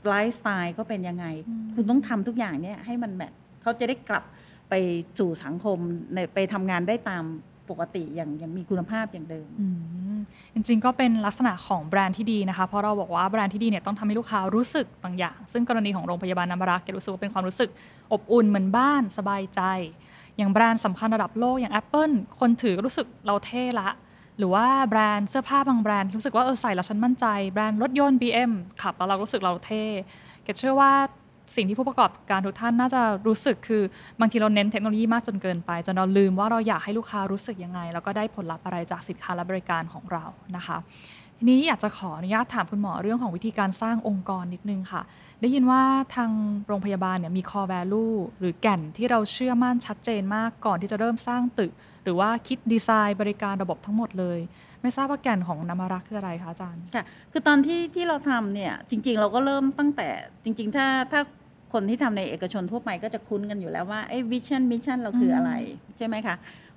[0.08, 3.31] ไลฟ์สไตล์เขาเป็นยังไงอืมคุณต้องทำทุกอย่างเนี่ยให้มันแมท
[3.62, 4.23] เขาจะได้กลับ
[4.69, 4.73] ไป
[5.19, 5.77] สู่สังคม
[6.13, 7.23] ในไปทำงานได้ตาม
[7.69, 9.47] ปกติอย่างย่างมีคุณภาพอย่างเดิม
[10.54, 17.69] จริงๆ ก็เป็นลักษณะของแบรนด์ที่ดีนะคะ เพราะเราบอกว่าแบรนด์ที่ดีเนี่ยต้องทำให้ลูกค้ารู้สึกบางอย่าง ซึ่งกรณีของโรงพยาบาลน้ำรักเกดรู้สึกว่าเป็นความรู้สึก
[18.12, 19.62] อบอุ่นเหมือนบ้านสบายใจ
[20.38, 23.89] อย่างแบรนด์สำคัญระดับโลกอย่าง Apple คนถือก็รู้สึกเราเท่ละ
[24.38, 28.51] หรือว่าแบรนด์เสื้อผ้าบางแบรนด์รู้สึกว่าเออใส่แล้วฉันมั่นใจ แบรนด์รถยนต์ BM
[28.82, 29.84] ขับแล้วเรารู้สึกเราเท่
[30.43, 30.93] เกเชื่อว่า
[31.55, 33.84] สิ่งที่ผู้ประกอบการทุกท่านน่าจะรู้สึกคือ
[34.19, 40.77] บางทีเราเน้นเทคโนโลยีมากจนเกินไป จนเราลืมว่าเราอยากให้ลูกค้ารู้สึกยังไง แล้วก็ได้ผลลัพธ์อะไรจากสินค้าและบริการของเรานะคะ
[41.38, 45.01] ทีนี้อยากจะขออนุญาตถามคุณหมอเรื่องของวิธีการสร้างองค์กรนิดนึงค่ะ
[45.41, 45.84] ได้ยินว่า
[46.15, 46.31] ทาง
[46.67, 51.71] โรงพยาบาลเนี่ยมี core value หรือแก่นที่เราเชื่อมั่นชัดเจนมากก่อนที่จะเริ่มสร้างตึก
[52.03, 54.39] หรือว่าคิดดีไซน์บริการระบบทั้งหมดเลย
[54.85, 60.07] ไม่ทราบว่าแก่นของนามารักคืออะไรคะอาจารย์ ค่ะ คือตอนที่ที่เราทำเนี่ยจริง ๆ เราก็เริ่มตั้งแต่
[60.43, 61.21] จริง ๆ ถ้าถ้า
[61.73, 65.51] คนที่ทำในเอกชนทั่วไปก็จะคุ้นกันอยู่แล้วว่าไอ้ vision mission เราคืออะไร
[65.97, 66.35] ใช่ไหมคะ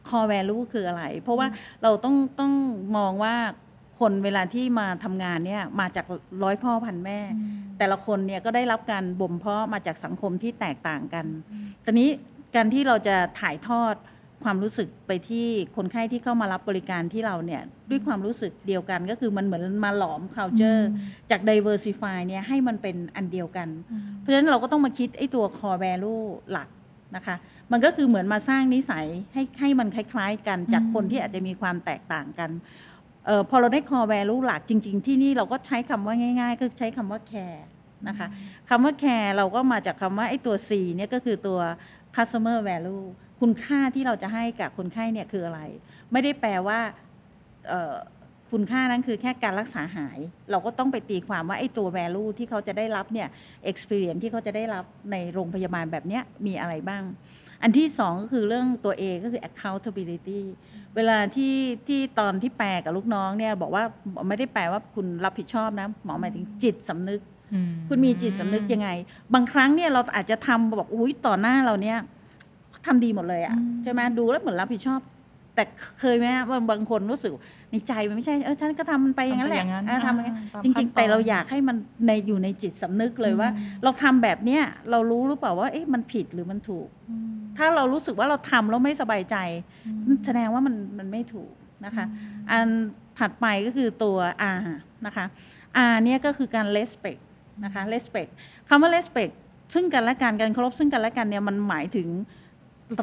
[0.09, 1.47] core value คืออะไร เพราะว่า
[1.83, 2.53] เราต้องต้อง
[2.97, 3.35] มองว่า
[4.01, 6.07] คนเวลาที่มาทำงานเนี่ยมาจาก
[6.43, 7.19] ร้อยพ่อพันแม่
[7.79, 11.27] แต่ละคนเนี่ยก็ได้รับการบ่มเพาะมาจากสังคมที่แตกต่างกัน
[11.85, 12.11] ตอนนี้
[12.57, 13.95] การที่เราจะถ่ายทอด
[14.45, 15.47] ความรู้สึกไปที่
[15.77, 20.83] คนไข้ที่เข้ามารับบริการที่เราเนี่ยด้วยความรู้สึกเดียวกันก็คือมันเหมือนมาหลอม culture
[21.31, 23.69] จาก diversify เนี่ยให้มันเป็นอันเดียวกัน
[24.19, 26.23] เพราะฉะนั้นเราก็ต้องมาคิดไอ้ตัว core value
[26.53, 26.69] หลัก
[27.17, 27.37] นะคะ
[27.73, 32.51] มันก็คือเหมือนมาสร้างนิสัยให้ให้มันคล้าย ๆ กันจากคนที่อาจจะมีความแตกต่างกัน
[33.27, 37.63] เออพอเราได้ core value หลักจริง ๆ ที่นี่เราก็ใช้คำว่าง่าย ๆ ก็ใช้คำว่า care
[38.09, 38.29] นะคะ
[38.69, 41.61] คำว่า care เราก็มาจากคำว่าไอ้ตัว C เนี่ยก็คือตัว
[42.19, 43.05] customer value
[43.41, 45.61] คุณค่าที่เราจะให้กับคนไข้เนี่ยคืออะไร
[46.13, 46.79] ไม่ได้แปลว่า
[48.51, 50.19] คุณค่านั้นคือแค่การรักษาหาย
[50.51, 53.29] เราก็ต้องไปตีความว่าไอ้ตัว value ที่เขาจะได้รับเนี่ย
[53.71, 57.05] experience ที่เขาจะได้รับในโรงพยาบาลแบบเนี้ยมีอะไรบ้าง
[57.63, 60.41] อันที่สองก็คือเรื่องตัว A ก็คือ accountability
[60.97, 61.57] เวลาที่
[61.89, 63.85] ที่ตอนที่แปลกับลูกน้องเนี่ยบอกว่า
[64.29, 67.21] ไม่ได้แปลว่าคุณรับผิดชอบนะหมอหมายถึงจิตสำนึก
[67.89, 68.89] คุณมีจิตสำนึกยังไง
[69.35, 71.99] บางครั้งเนี่ยเราอาจจะทำบอกอุ้ยต่อหน้าเราเนี่ย
[72.87, 75.01] ทำดีหมดเลยอะอืมใช่ไหมดูแล้วเหมือนรับผิดชอบ
[75.55, 75.69] แต่
[76.01, 77.33] เคยไหมว่าบางคนรู้สึก
[77.71, 83.49] ในใจมันไม่ใช่เออฉันก็ทำมันไปอย่างนั้นแหละทำไปอย่างนั้นเออทำอย่างนั้นอ่าตามจขั้รินงตอนๆแต่เราอยากให้มันในอยู่ในจิตสำนึกเลยว่า
[83.85, 89.37] เราทำแบบเนี้ยเรารู้หรือเปล่าว่าเอ๊ะมันผิดหรือมันถูกอืมถ้าเรารู้สึกว่าเราทำแล้วไม่สบายใจ
[90.27, 91.53] แสดงว่ามันมันไม่ถูก
[91.85, 92.05] นะคะ
[92.51, 92.69] อัน
[93.19, 94.17] ถัดไปก็คือตัว
[94.57, 94.61] R
[95.07, 95.25] นะคะ
[95.93, 97.21] R เนี่ยก็คือการ respect
[97.65, 98.31] นะคะ respect
[98.69, 99.33] คำว่า respect
[99.75, 102.09] ซึ่งกันและกันการเคารพซึ่งกันและกันเนี่ยมันหมายถึง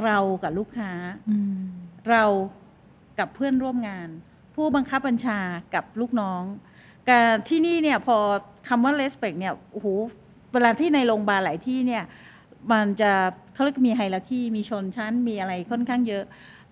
[0.03, 0.91] เรากับลูกค้า
[1.29, 1.63] อืม
[2.09, 2.23] เรา
[3.19, 4.07] กับเพื่อนร่วมงาน
[4.55, 5.39] ผู้บังคับบัญชา
[5.73, 6.43] กับลูกน้อง
[7.09, 8.17] การที่นี่เนี่ยพอ
[8.67, 9.87] คำว่า respect เนี่ยโอ้โห
[10.53, 12.03] เวลาที่ในโรงพยาบาลหลายที่เนี่ย
[12.71, 13.11] มันจะ
[13.53, 16.23] เขาเรียกมีไฮรักีมีชนชั้นมีอะไรค่อนข้างเยอะ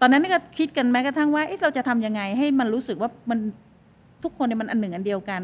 [0.01, 3.39] ตอนนั้นก็คิดกันแม้กระทั่งว่าเอ๊ะเราจะทำยังไงให้มันรู้สึกว่ามัน
[4.23, 5.41] ทุกคนเนี่ยมันอันหนึ่งอันเดียวกัน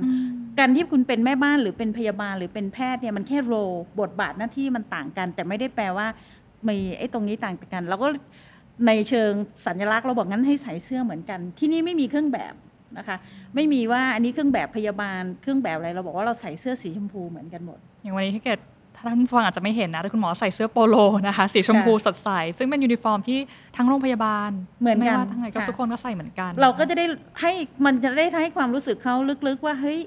[0.60, 3.56] การที่คุณเป็นแม่บ้านหรือเป็นพยาบาลหรือเป็นแพทย์เนี่ยมันแค่โร
[4.00, 6.08] บทบาทหน้าที่มันต่างกัน แต่ไม่ได้แปลว่า
[6.68, 8.08] มีไอ้ตรงนี้ต่างกันเราก็
[8.88, 9.32] ในเชิง
[9.66, 12.54] สัญลักษณ์เราบอกงั้นให้ใส่เสื้อเหมือนกัน ที่นี่ไม่มีเครื่องแบบ
[12.98, 13.18] นะคะ
[13.56, 18.60] ไม่มีว่าอันนี้เครื่องแบบพยาบาลเครื่องแบบอะไรเราบอกว่าเราใส่เสื้อสีชมพูเหมือนกันหมด อย่างวันนี้ที่เกด
[19.08, 20.96] ท่านผู้ฟังอาจจะไม่เห็นนะแต่คุณหมอใส่เสื้อโปโล
[21.28, 23.40] นะคะ สีชมพูสดใส ซึ่งเป็นยูนิฟอร์มที่
[23.76, 24.50] ทั้งโรงพยาบาล
[24.82, 27.06] เหมือนกันไม่ว่าที่ไหนก็ค่ะทุกคนก็ใส่เหมือนกัน เราก็จะได้
[27.42, 27.52] ให้
[27.86, 29.16] มันจะได้ให้ความรู้สึกเขา
[29.48, 30.00] ลึกๆว่าเฮ้ย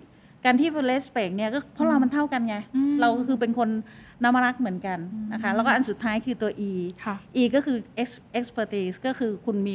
[0.45, 3.69] การที่ respect เนี่ยก็เพราะเรามันเท่ากันไงอืมเราก็คือเป็นคน
[4.23, 4.99] นมะรักษ์เหมือนกัน
[5.33, 6.73] นะคะ แล้วก็อันสุดท้ายคือตัว E
[7.05, 9.75] ค่ะ E ก็คือ ex- expertise ก็คือคุณมี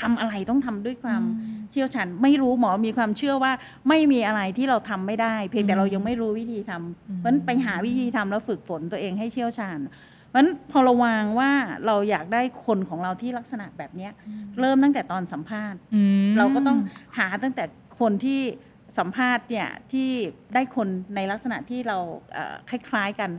[0.00, 1.22] ทำอะไรต้องทำด้วยความ
[1.70, 3.52] เชี่ยวชาญไม่รู้หมอมีความเชื่อว่า
[3.88, 9.78] ไม่มีอะไรที่เราทำไม่ได้ เพียงแต่เรายังไม่รู้วิธีทำเพราะฉะนั้นไปหาวิธีทำแล้วฝึกฝนตัวเองให้เชี่ยวชาญ
[10.28, 11.50] เพราะฉะนั้นพอเราวางว่า
[11.86, 14.12] เราอยากได้คนของเราที่ลักษณะแบบเนี้ย
[14.60, 16.78] เริ่มตั้งแต่ตอนสัมภาษณ์อืมเราก็ต้อง
[17.18, 17.64] หาตั้งแต่
[18.00, 18.40] คนที่
[18.98, 20.10] สัมภาษณ์เนี่ยที่
[20.54, 21.98] ได้คนในลักษณะที่เรา
[22.32, 23.30] เอ่อคล้ายๆกัน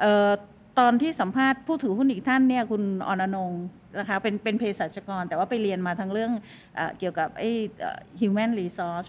[0.00, 0.30] เอ่อ
[0.78, 3.64] ตอนที่สัมภาษณ์ผู้ถือหุ้นอีกท่านเนี่ยคุณออนนงค์
[3.98, 6.32] นะคะเป็นเป็นเภสัชกร แต่ว่าไปเรียนมาทั้งเรื่อง
[6.74, 9.08] เออเกี่ยวกับไอ้เอ่อ human resource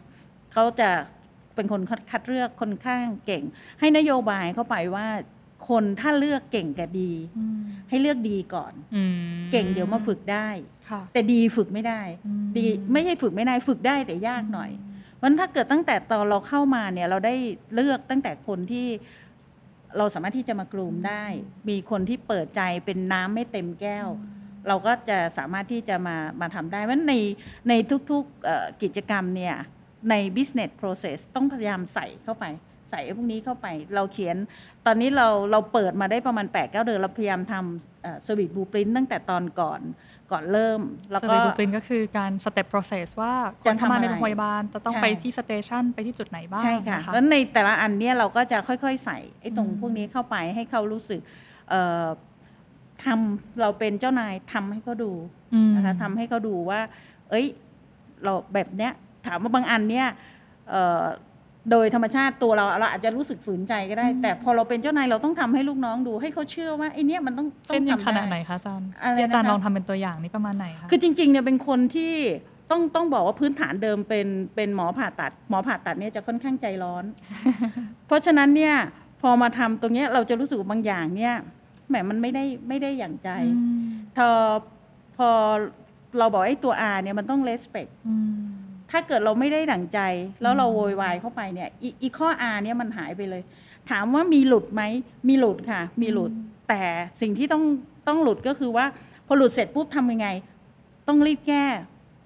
[0.54, 0.90] เขาจะ
[1.56, 3.44] เป็นคนคัดคัดเลือกคนข้างเก่ง
[3.80, 5.08] ให้นโยบายเข้าไปว่า
[5.70, 9.16] คนถ้าเลือกเก่งกับดีอืมให้เลือกดีก่อนอืม
[9.52, 10.48] เก่งเดี๋ยวมาฝึกได้
[10.90, 14.72] ค่ะแต่ดีฝึกไม่ได้อืมดีไม่ใช่ฝึกไม่ได้ฝึกได้แต่ยากหน่อย
[15.22, 17.34] มันถ้าเกิดตั้งแต่ตอนเราเข้ามาเนี่ยเราได้
[17.74, 18.88] เลือกตั้งแต่คนที่
[19.98, 21.26] เราสามารถที่จะมากรูมได้
[21.70, 24.08] มีคนที่เปิดใจเป็นน้ำไม่เต็มแก้ว
[24.68, 27.16] เราก็จะสามารถที่จะมามาทำได้เพราะฉะนั้นใน
[27.70, 27.74] ใน
[28.12, 29.56] ทุกๆกิจกรรมเนี่ย
[30.10, 32.46] ใน business process ต้องพยายามใส่เข้าไป
[32.92, 34.36] ใส่ไอ้พวกนี้เข้าไป เราเขียน
[34.86, 39.82] ตอนนี้เราเราเปิดมาได้ประมาณ8ปดเเดือน เราพยายามทำสวิตบูปรินตั้งแต่ตอนก่อน
[40.32, 51.20] ก่อนเริ่ม แล้วสก็วิตบูปรินก็คือการสเต็ป process ว่าคจะนเข้ามาในทำอะไรโรงพยาบาลจะต้องใช่ไปที่สเตชันไปที่จุดไหนบ้างใช่ค่ะนแล้วในแต่ละอันเนี่ยเราก็จะค่อยๆ ใส่ไอ้ตรงพวกนี้เข้าไปให้เขารู้สึก
[51.70, 52.06] เอ่อ
[53.06, 55.12] ทำเราเป็นเจ้านายทำให้เขาดู
[55.54, 56.80] อืมนะคะทำให้เขาดูว่า
[57.30, 57.46] เอ้ย
[58.24, 58.92] เราแบบเนี้ย
[59.26, 60.08] ถามว่าบางอันเนี่ย
[60.70, 61.06] เอ่อ
[61.71, 72.13] โดยธรรมชาติตัวเราเราอาจจะรู้สึกฝืนใจก็ได้ แต่พอเราเป็นเจ้านายเราต้องทำให้ลูกน้องดูให้เขาเชื่อว่าไอ้เนี้ยมันต้องต้อเช่นงอย่างทำขนาดไหนได้คะอาจารย์อะไรที่อาจารย์นะคะลองทำเป็นตัวอย่างนี่ประมาณไหนคะคือจริงๆเนี่ยเป็นคนที่
[72.71, 77.04] ต้องต้องบอกว่าพื้นฐานเดิมเป็นเป็นหมอผ่าตัด หมอผ่าตัดเนี่ยจะค่อนข้างใจร้อน
[78.08, 78.76] เพราะฉะนั้นเนี่ย
[79.21, 81.34] พอมาทำตรงเนี้ยเราจะรู้สึกว่าบางอย่างเนี่ย
[81.89, 83.82] แหมมันไม่ได้ไม่ได้อย่างใจอืม
[84.17, 84.30] พอ
[85.17, 85.30] พอ
[86.19, 88.39] เราบอกไอ้ตัว R เนี่ยมันต้อง respect อืม
[88.92, 90.00] ถ้าเกิดเราไม่ได้ดั่งใจ
[90.42, 93.42] แล้วเราโวยวายเข้าไปเนี่ยอีอีข้อ R เนี่ยมันหายไปเลย
[93.90, 94.84] ถามว่ามีหลุดไหม
[95.28, 96.32] มีหลุดค่ะ มีหลุด
[96.70, 96.82] แต่
[97.22, 97.64] สิ่งที่ต้อง
[98.08, 98.86] ต้องหลุดก็คือว่า
[99.28, 100.28] พอหลุดเสร็จปุ๊บทำยังไง
[101.08, 101.64] ต้องรีบแก้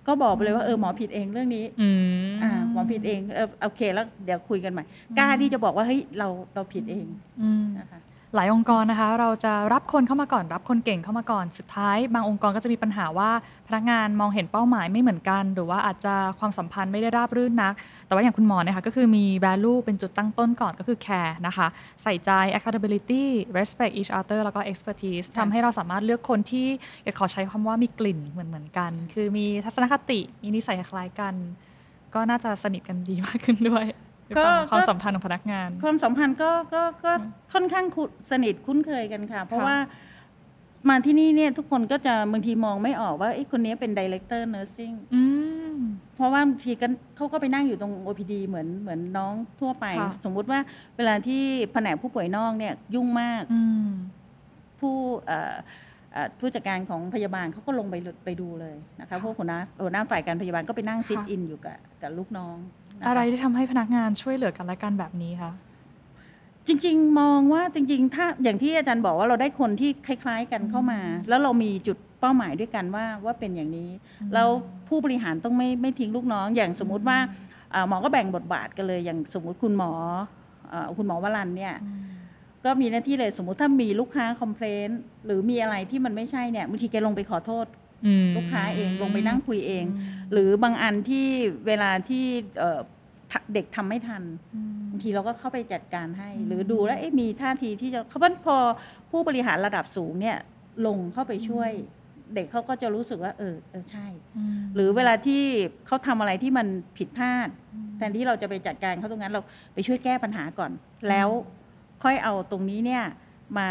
[0.08, 1.90] ก็บอกไปเลยว่าเออหมอผิดเองเรื่องนี้อื
[2.32, 4.84] มอ่าหมอผิดเองเออโอเคแล้วเดี๋ยวคุยกันใหม่
[5.20, 7.06] กล้าที่จะบอกว่าเฮ้ยเราเราผิดเอง
[7.42, 8.00] อืมนะคะ
[8.36, 13.32] หลายองค์กรนะคะ เราจะรับคนเข้ามาก่อน รับคนเก่งเข้ามาก่อน สุดท้าย บางองค์กรก็จะมีปัญหาว่า
[13.68, 17.74] พนักงานมองเห็นเป้าหมายไม่เหมือนกัน หรือว่าอาจจะความสัมพันธ์ไม่ได้ราบรื่นนัก
[18.08, 21.68] แต่ว่าอย่างคุณหมอเนี่ยค่ะก็คือมี value เป็นจุดตั้งต้นก่อนก็คือ care นะคะ
[22.04, 23.26] ใส่ใจ accountability
[23.58, 26.68] respect each other แล้วก็ expertise ค่ะทำให้เราสามารถเลือกคนที่
[27.04, 31.34] อยากขอใช้คำว่ามีกลิ่นเหมือนเหมือนๆกัน คือมีทัศนคติมีนิสัยคล้ายกัน
[32.14, 33.86] ก็น่าจะสนิทกันดีมากขึ้นด้วย
[34.28, 37.12] หรือเปล่าความสัมพันธ์ของพนักงาน ความสัมพันธ์ก็ก็ก็
[37.54, 39.78] ค่อนข้างคุ้นสนิทคุ้นเคยกันค่ะ เพราะค่ะว่า
[40.90, 45.24] มาที่นี่เนี่ยทุกคนก็จะบางทีมองไม่ออกว่าไอ้คนนี้เป็น director nursing อื
[45.74, 45.76] ม
[46.16, 50.60] เพราะว่าบางทีกันเขาก็ไปนั่งอยู่ตรง OPD เหมือนเหมือนน้องทั่วไปค่ะสมมุติว่า
[50.98, 51.42] เวลาที่
[51.74, 53.90] แผนกผู้ป่วยนอกเนี่ยยุ่งมากอืม
[54.80, 55.56] ผู้เอ่อ
[56.14, 65.52] เอ่อผู้จัดการของพยาบาลเขาก็ลงไปไปดูเลยนะคะพวกหัวหน้าหัวหน้าฝ่ายการพยาบาลก็ไปนั่งซิทค่ะอินอยู่กับกับลูกน้องนะคะ อะไรที่ทำให้พนักงานช่วยเหลือกันและกันแบบนี้คะ
[66.68, 73.90] จริง ๆ มองว่าจริง ๆ ถ้าอย่างที่อาจารย์บอกว่าเราได้คนที่คล้าย ๆ กันเข้ามา แล้วเรามีจุดเป้าหมายด้วยกันว่าว่าเป็นอย่างนี้
[74.34, 74.50] แล้ว
[74.88, 77.18] ผู้บริหารต้องไม่ไม่ทิ้งลูกน้อง อย่างสมมุติว่า
[77.72, 79.92] เอ่อหมอก็แบ่งบทบาทกันเลย อย่างสมมุติคุณหมอ
[80.70, 81.74] เอ่อคุณหมอวรันเนี่ย
[82.66, 84.88] ก็มีหน้าที่เลยสมมุติถ้ามีลูกค้าคอมเพลน
[85.26, 87.85] หรือมีอะไรที่มันไม่ใช่เนี่ยบางทีแกลงไปขอโทษอืม
[88.36, 89.86] ลูกค้าเองลงไปนั่งคุยเอง
[90.32, 91.28] หรือบางอันที่
[91.68, 92.26] เวลาที่
[92.60, 92.80] เอ่อ
[93.32, 94.24] ทะเด็กทำไม่ทัน
[94.56, 98.58] อืมบางทีเราก็เข้าไปจัดการให้ หรือดูแล้วเอ๊ะมีท่าทีที่จะเขาะว่าพอ
[99.12, 100.38] ผู้บริหารระดับสูงเนี่ย
[100.88, 101.72] ลงเข้าไปช่วย
[102.36, 105.44] เด็กเขาก็จะรู้สึกว่า เออเออใช่อืมหรือเวลาที่
[105.88, 107.50] เขาทำอะไรที่มันผิดพลาด
[107.98, 109.42] แทนที่เราจะไปจัดการเขาตรงนั้นเรา
[109.74, 110.72] ไปช่วยแก้ปัญหาก่อน
[111.10, 111.30] แล้ว
[112.04, 113.04] ค่อยเอาตรงนี้เนี่ย
[113.58, 113.70] มา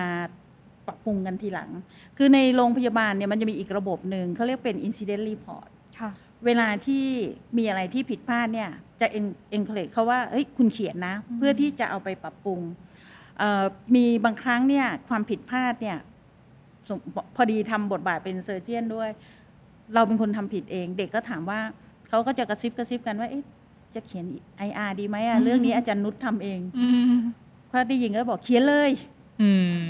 [0.87, 1.71] ปรับปรุงกันทีหลัง
[2.19, 5.69] คือในโรงพยาบาลเนี่ยมันจะมีอีกระบบหนึ่งเขาเรียกเป็น incident report
[5.99, 6.11] ค่ะ
[6.45, 7.05] เวลาที่
[7.59, 8.71] มีอะไรที่ผิดพลาดเนี่ย
[9.01, 12.61] จะเอ็นเอ็นเคลเขาว่าเฮ้ยคุณเขียนนะ เพื่อที่จะเอาไปปรับปรุง
[13.39, 15.99] เอ่อมีบางครั้งเนี่ยความผิดพลาดเนี่ย
[16.89, 16.99] สม
[17.37, 19.11] พอดีทำบทบาทเป็นเซอร์เจียนด้วย
[19.95, 21.61] เราเป็นคนทำผิดเอง เด็กก็ถามว่า
[22.09, 23.45] เขาก็จะกระซิบกระซิบกันว่าเอ๊ะ
[23.95, 24.25] จะเขียน
[24.69, 27.15] IR ดีไหมอะเรื่องนี้อาจารย์นุชทำเองอืม
[27.73, 29.14] ก็ได้ยินก็บอกเขียนเลยอืม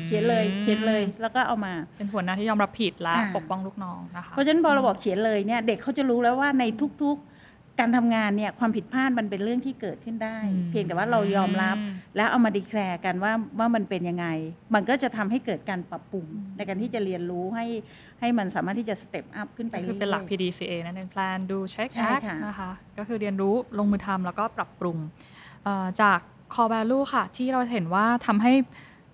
[0.06, 6.64] เขียนเลยเขียนเลยแล้วก็เอามา เป็นหัวหน้าที่ยอมรับผิดและอ่าปกป้องลูกน้องนะคะเพราะฉะนั้นพอเราบอกเขียนเลยเนี่ยเด็กเขาจะรู้แล้วว่าใน
[7.02, 14.26] ทุก ๆ การทำงานเนี่ยความผิดพลาดมันเป็นเรื่องที่เกิดขึ้นได้อืมเพียงแต่ว่าเรายอมรับอืมแล้วเอามา declare กันว่าว่ามันเป็นยังไง
[14.74, 16.26] มันก็จะทำให้เกิดการปรับปรุง
[16.56, 17.66] ในการที่จะเรียนรู้ให้
[18.20, 24.96] ให้มันสามารถที่จะ step up ขึ้นไปก็คือเรื่อยๆเป็นหลักๆ PDCA นั่นเอง plan do check ใช่ act ค่ะนะคะก็คือเรียนรู้ลงมือทำแล้วก็ปรับปรุง
[25.64, 26.18] เอ่อจาก
[26.54, 28.52] core value ค่ะ ที่เราเห็นว่าทำให้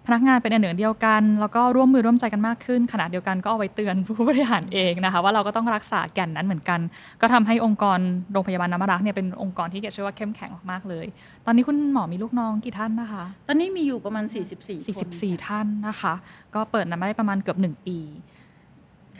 [0.06, 6.80] พนักงานเป็นอันหนึ่งเดียวกัน แล้วก็ร่วมมือร่วมใจกันมากขึ้นขณะเดียวกันก็เอาไว้เตือนผู้บริหารเองนะคะ ว่าเราก็ต้องรักษาแก่นนั้นเหมือนกัน
[7.20, 7.98] ก็ทำให้องค์กร
[8.32, 11.06] โรงพยาบาลน้ำรักเนี่ยเป็นองค์กรที่เกดเชื่อว่าเข้มแข็งมากๆเลย
[11.46, 16.14] ตอนนี้คุณหมอมีลูกน้องกี่ท่านนะคะ ตอนนี้มีอยู่ประมาณ 44คน44 ท่านนะคะ
[16.54, 17.98] ก็เปิดมาได้ประมาณเกือบ 1 ปี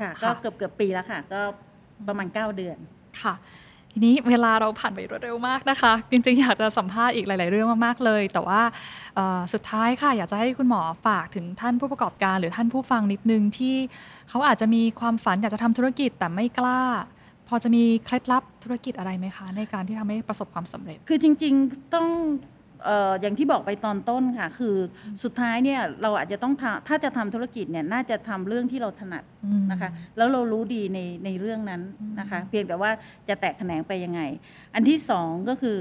[0.01, 1.41] ค่ะค่ะ ก็เกือบเกือบปีแล้วค่ะ ก็
[2.09, 2.77] ประมาณ 9 เดือน
[3.23, 3.35] ค่ะ
[3.93, 8.63] ทีนี้เวลาเราผ่านไปรวดเร็วมากนะคะ จริงๆ อยากจะสัมภาษณ์อีกหลาย ๆ เรื่องมากๆเลย แต่ว่า
[9.53, 13.77] สุดท้ายค่ะ อยากจะให้คุณหมอฝากถึงท่านผู้ประกอบการหรือท่านผู้ฟังนิดนึงที่
[14.29, 16.81] เขาอาจจะมีความฝันอยากจะทำธุรกิจแต่ไม่กล้า
[17.49, 22.07] พอจะมีเคล็ดลับธุรกิจอะไรไหมคะ ในการที่ทำให้ประสบความสำเร็จ คือจริง ๆ ต้อง
[22.85, 24.77] เอออย่างที่บอกไปตอนต้นค่ะ คือ
[25.23, 31.83] สุดท้ายเนี่ยเราอาจจะต้องทำถ้าจะทำธุรกิจเนี่ยน่าจะทำเรื่องที่เราถนัดอืม นะคะ แล้วเรารู้ดีในในเรื่องนั้น
[32.21, 32.91] นะคะ เพียงแต่ว่า
[33.29, 34.21] จะแตกแขนงไปยังไง
[34.75, 35.77] อันที่สองก็คือ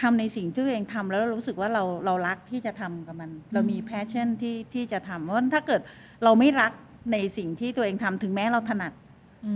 [0.00, 5.80] ทำในสิ่งที่ตัวเองทำแล้วเรารู้สึกว่าเราเรารักที่จะทำกับมัน เรามีแพชชั่นที่ที่จะทำเพราะว่าถ้าเกิด
[6.24, 6.72] เราไม่รัก
[7.12, 8.92] ในสิ่งที่ตัวเองทำถึงแม้เราถนัด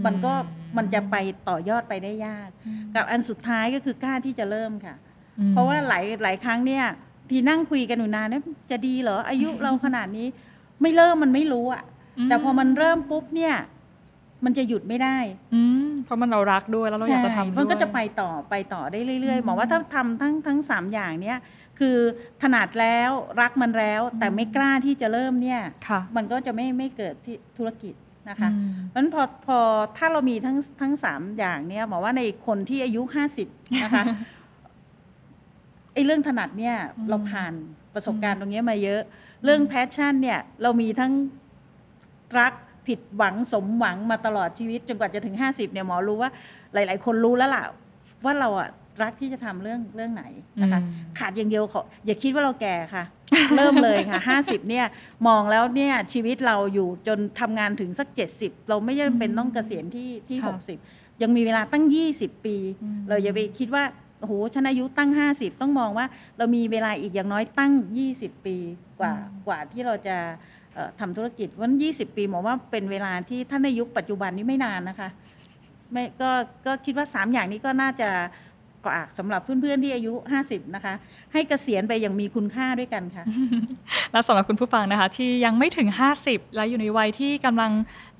[0.06, 0.32] มันก็
[0.76, 1.16] มันจะไป
[1.48, 2.48] ต่อยอดไปได้ยาก
[2.94, 5.07] กับอันสุดท้ายก็คือกล้าที่จะเริ่มค่ะอืม
[5.50, 6.84] เพราะว่าหลายหลายครั้งเนี่ย
[7.28, 10.26] พี่นั่งคุยกันอยู่นานเนี่ยจะดีเหรออายุเราขนาดนี้
[10.82, 11.82] ไม่เริ่มมันไม่รู้อะ
[12.28, 13.54] แต่พอมันเริ่มปุ๊บเนี่ย
[14.44, 15.16] มันจะหยุดไม่ได้
[15.54, 21.38] อืมเพราะมันเรารักด้วยแล้วเราอยากจะทำด้วยมันก็จะไปต่อไปต่อได้เรื่อยๆหมอว่าถ้าทำทั้งทั้งสามอย่างเนี่ย
[21.78, 21.96] คือ
[22.42, 27.94] ถนัดแล้วรักมันแล้ว แต่ไม่กล้าที่จะเริ่มเนี่ยค่ะมันก็จะไม่ไม่เกิดที่ธุรกิจ
[28.28, 29.58] นะคะอืมเพราะฉะนั้นพอพอ
[29.96, 33.48] ถ้าเรามีทั้งทั้งสามอย่างเนี่ยหมอว่าในคนที่อายุห้าสิบ
[33.84, 34.04] นะคะ
[34.37, 37.52] ไอ้เรื่องถนัดเนี่ยอืมเราผ่าน
[37.94, 39.00] ประสบการณ์ตรงเนี้ยมาเยอะ
[39.44, 41.12] เรื่องแพชชั่นเนี่ยเรามีทั้ง
[42.38, 42.52] รัก
[42.86, 46.30] ผิดหวังสมหวังมาตลอดชีวิต จนกว่าจะถึง 50เนี่ยหมอรู้ว่า
[46.74, 47.64] หลาย ๆ คนรู้แล้วล่ะ
[48.24, 48.68] ว่าเราอะ
[49.02, 50.24] รักที่จะทำเรื่องเรื่องไหน
[50.62, 53.04] นะคะอืมขาดอย่างเดียวขออย่าคิดว่าเราแก่ค่ะ
[53.56, 54.86] เริ่มเลยค่ะ 50 เนี่ย
[55.28, 58.08] มองแล้วเนี่ยชีวิตเราอยู่จนทำงานถึงสัก
[58.38, 60.54] 70 เราไม่จำเป็นต้องเกษียณที่ที่ค่ะ
[60.88, 61.84] 60 ยังมีเวลาตั้ง
[62.14, 63.84] 20 ปีอืมเราอย่าไปคิดว่า
[64.20, 66.06] โอ้โหฉันอายุตั้ง 50 ต้องมองว่า
[66.38, 67.72] เรามีเวลาอีกอย่างน้อยตั้ง
[68.08, 68.56] 20 ปี
[69.00, 69.14] กว่า
[69.46, 70.16] กว่าที่เราจะ
[70.74, 75.08] เอ่อทำธุรกิจวัน 20 ปีหมอว่าเป็นเวลาที่ท่านในยุคปัจจุบันนี้ไม่นานนะคะ
[75.92, 76.30] ไม่ก็
[76.66, 78.10] ก็คิดว่า 3 อย่างนี้ก็น่าจะ
[78.86, 80.12] ฝากสำหรับเพื่อนๆที่อายุ
[80.44, 80.94] 50 นะคะ
[81.32, 83.24] ให้เกษียณไปอย่างมีคุณค่าด้วยกันค่ะ
[84.12, 85.88] และสำหรับคุณผู้ฟังนะคะ ที่ยังไม่ถึง
[86.22, 87.72] 50 และอยู่ในวัยที่กำลัง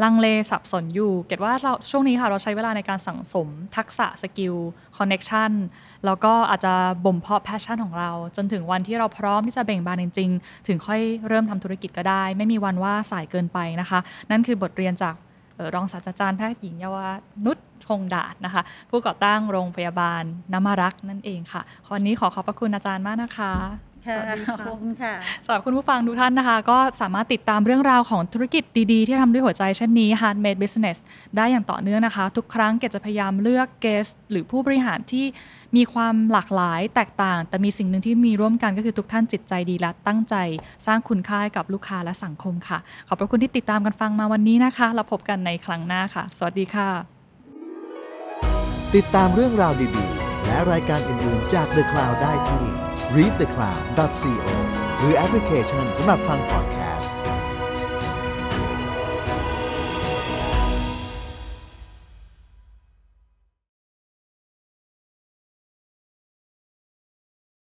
[0.02, 4.54] ลังเลสับสนอยู่ เกดว่าเราช่วงนี้ค่ะเราใช้เวลาในการสั่งสมทักษะ skill
[4.98, 5.52] connection
[6.06, 13.98] แล้วก็อาจจะบ่มเพาะ passion ของเรา จนถึงวันที่เราพร้อมที่จะเบ่งบานจริง ๆ ถึงค่อยเริ่มทำธุรกิจก็ได้ ไม่มีวันว่าสายเกินไปนะคะ
[14.30, 15.14] นั่นคือบทเรียนจาก
[15.74, 16.96] รองศาสตราจารย์แพทย์หญิงเยาว
[17.46, 21.62] นุช คงด่านนะคะ ผู้ก่อตั้งโรงพยาบาลนมะรักษ์นั่นเองค่ะ
[21.92, 23.52] วันนี้ขอขอบพระคุณอาจารย์มากนะคะ
[24.08, 25.14] ค่ะสวัสดีขอบค่ะคุณค่ะ
[25.44, 30.98] สำหรับคุณผู้ฟังทุกท่านนะคะ ก็สามารถติดตามเรื่องราวของธุรกิจดีๆ ที่ทำด้วยหัวใจเช่นนี้ Handmade Business
[31.36, 35.24] ได้อย่างต่อเนื่องนะคะ ทุกครั้งเกดจะพยายามเลือกเกสหรือผู้บริหารที่
[35.76, 40.34] มีความหลากหลายแตกต่าง แต่มีสิ่งหนึ่งที่มีร่วมกันก็คือทุกท่านจิตใจดีและตั้งใจ
[40.86, 47.17] สร้างคุณค่าให้กับลูกค้าและสังคมค่ะ ขอบพระคุณที่ติดตามกันฟังมาวันนี้นะคะ เราพบกันในครั้งหน้าค่ะ สวัสดีค่ะ
[48.96, 52.66] ติดตามเรื่องราวดีๆ และรายการอื่นๆจาก The Cloud ได้ที่
[53.16, 54.48] readthecloud.co
[54.98, 56.77] หรือแอปพลิเคชันสำหรับฟังพอดแค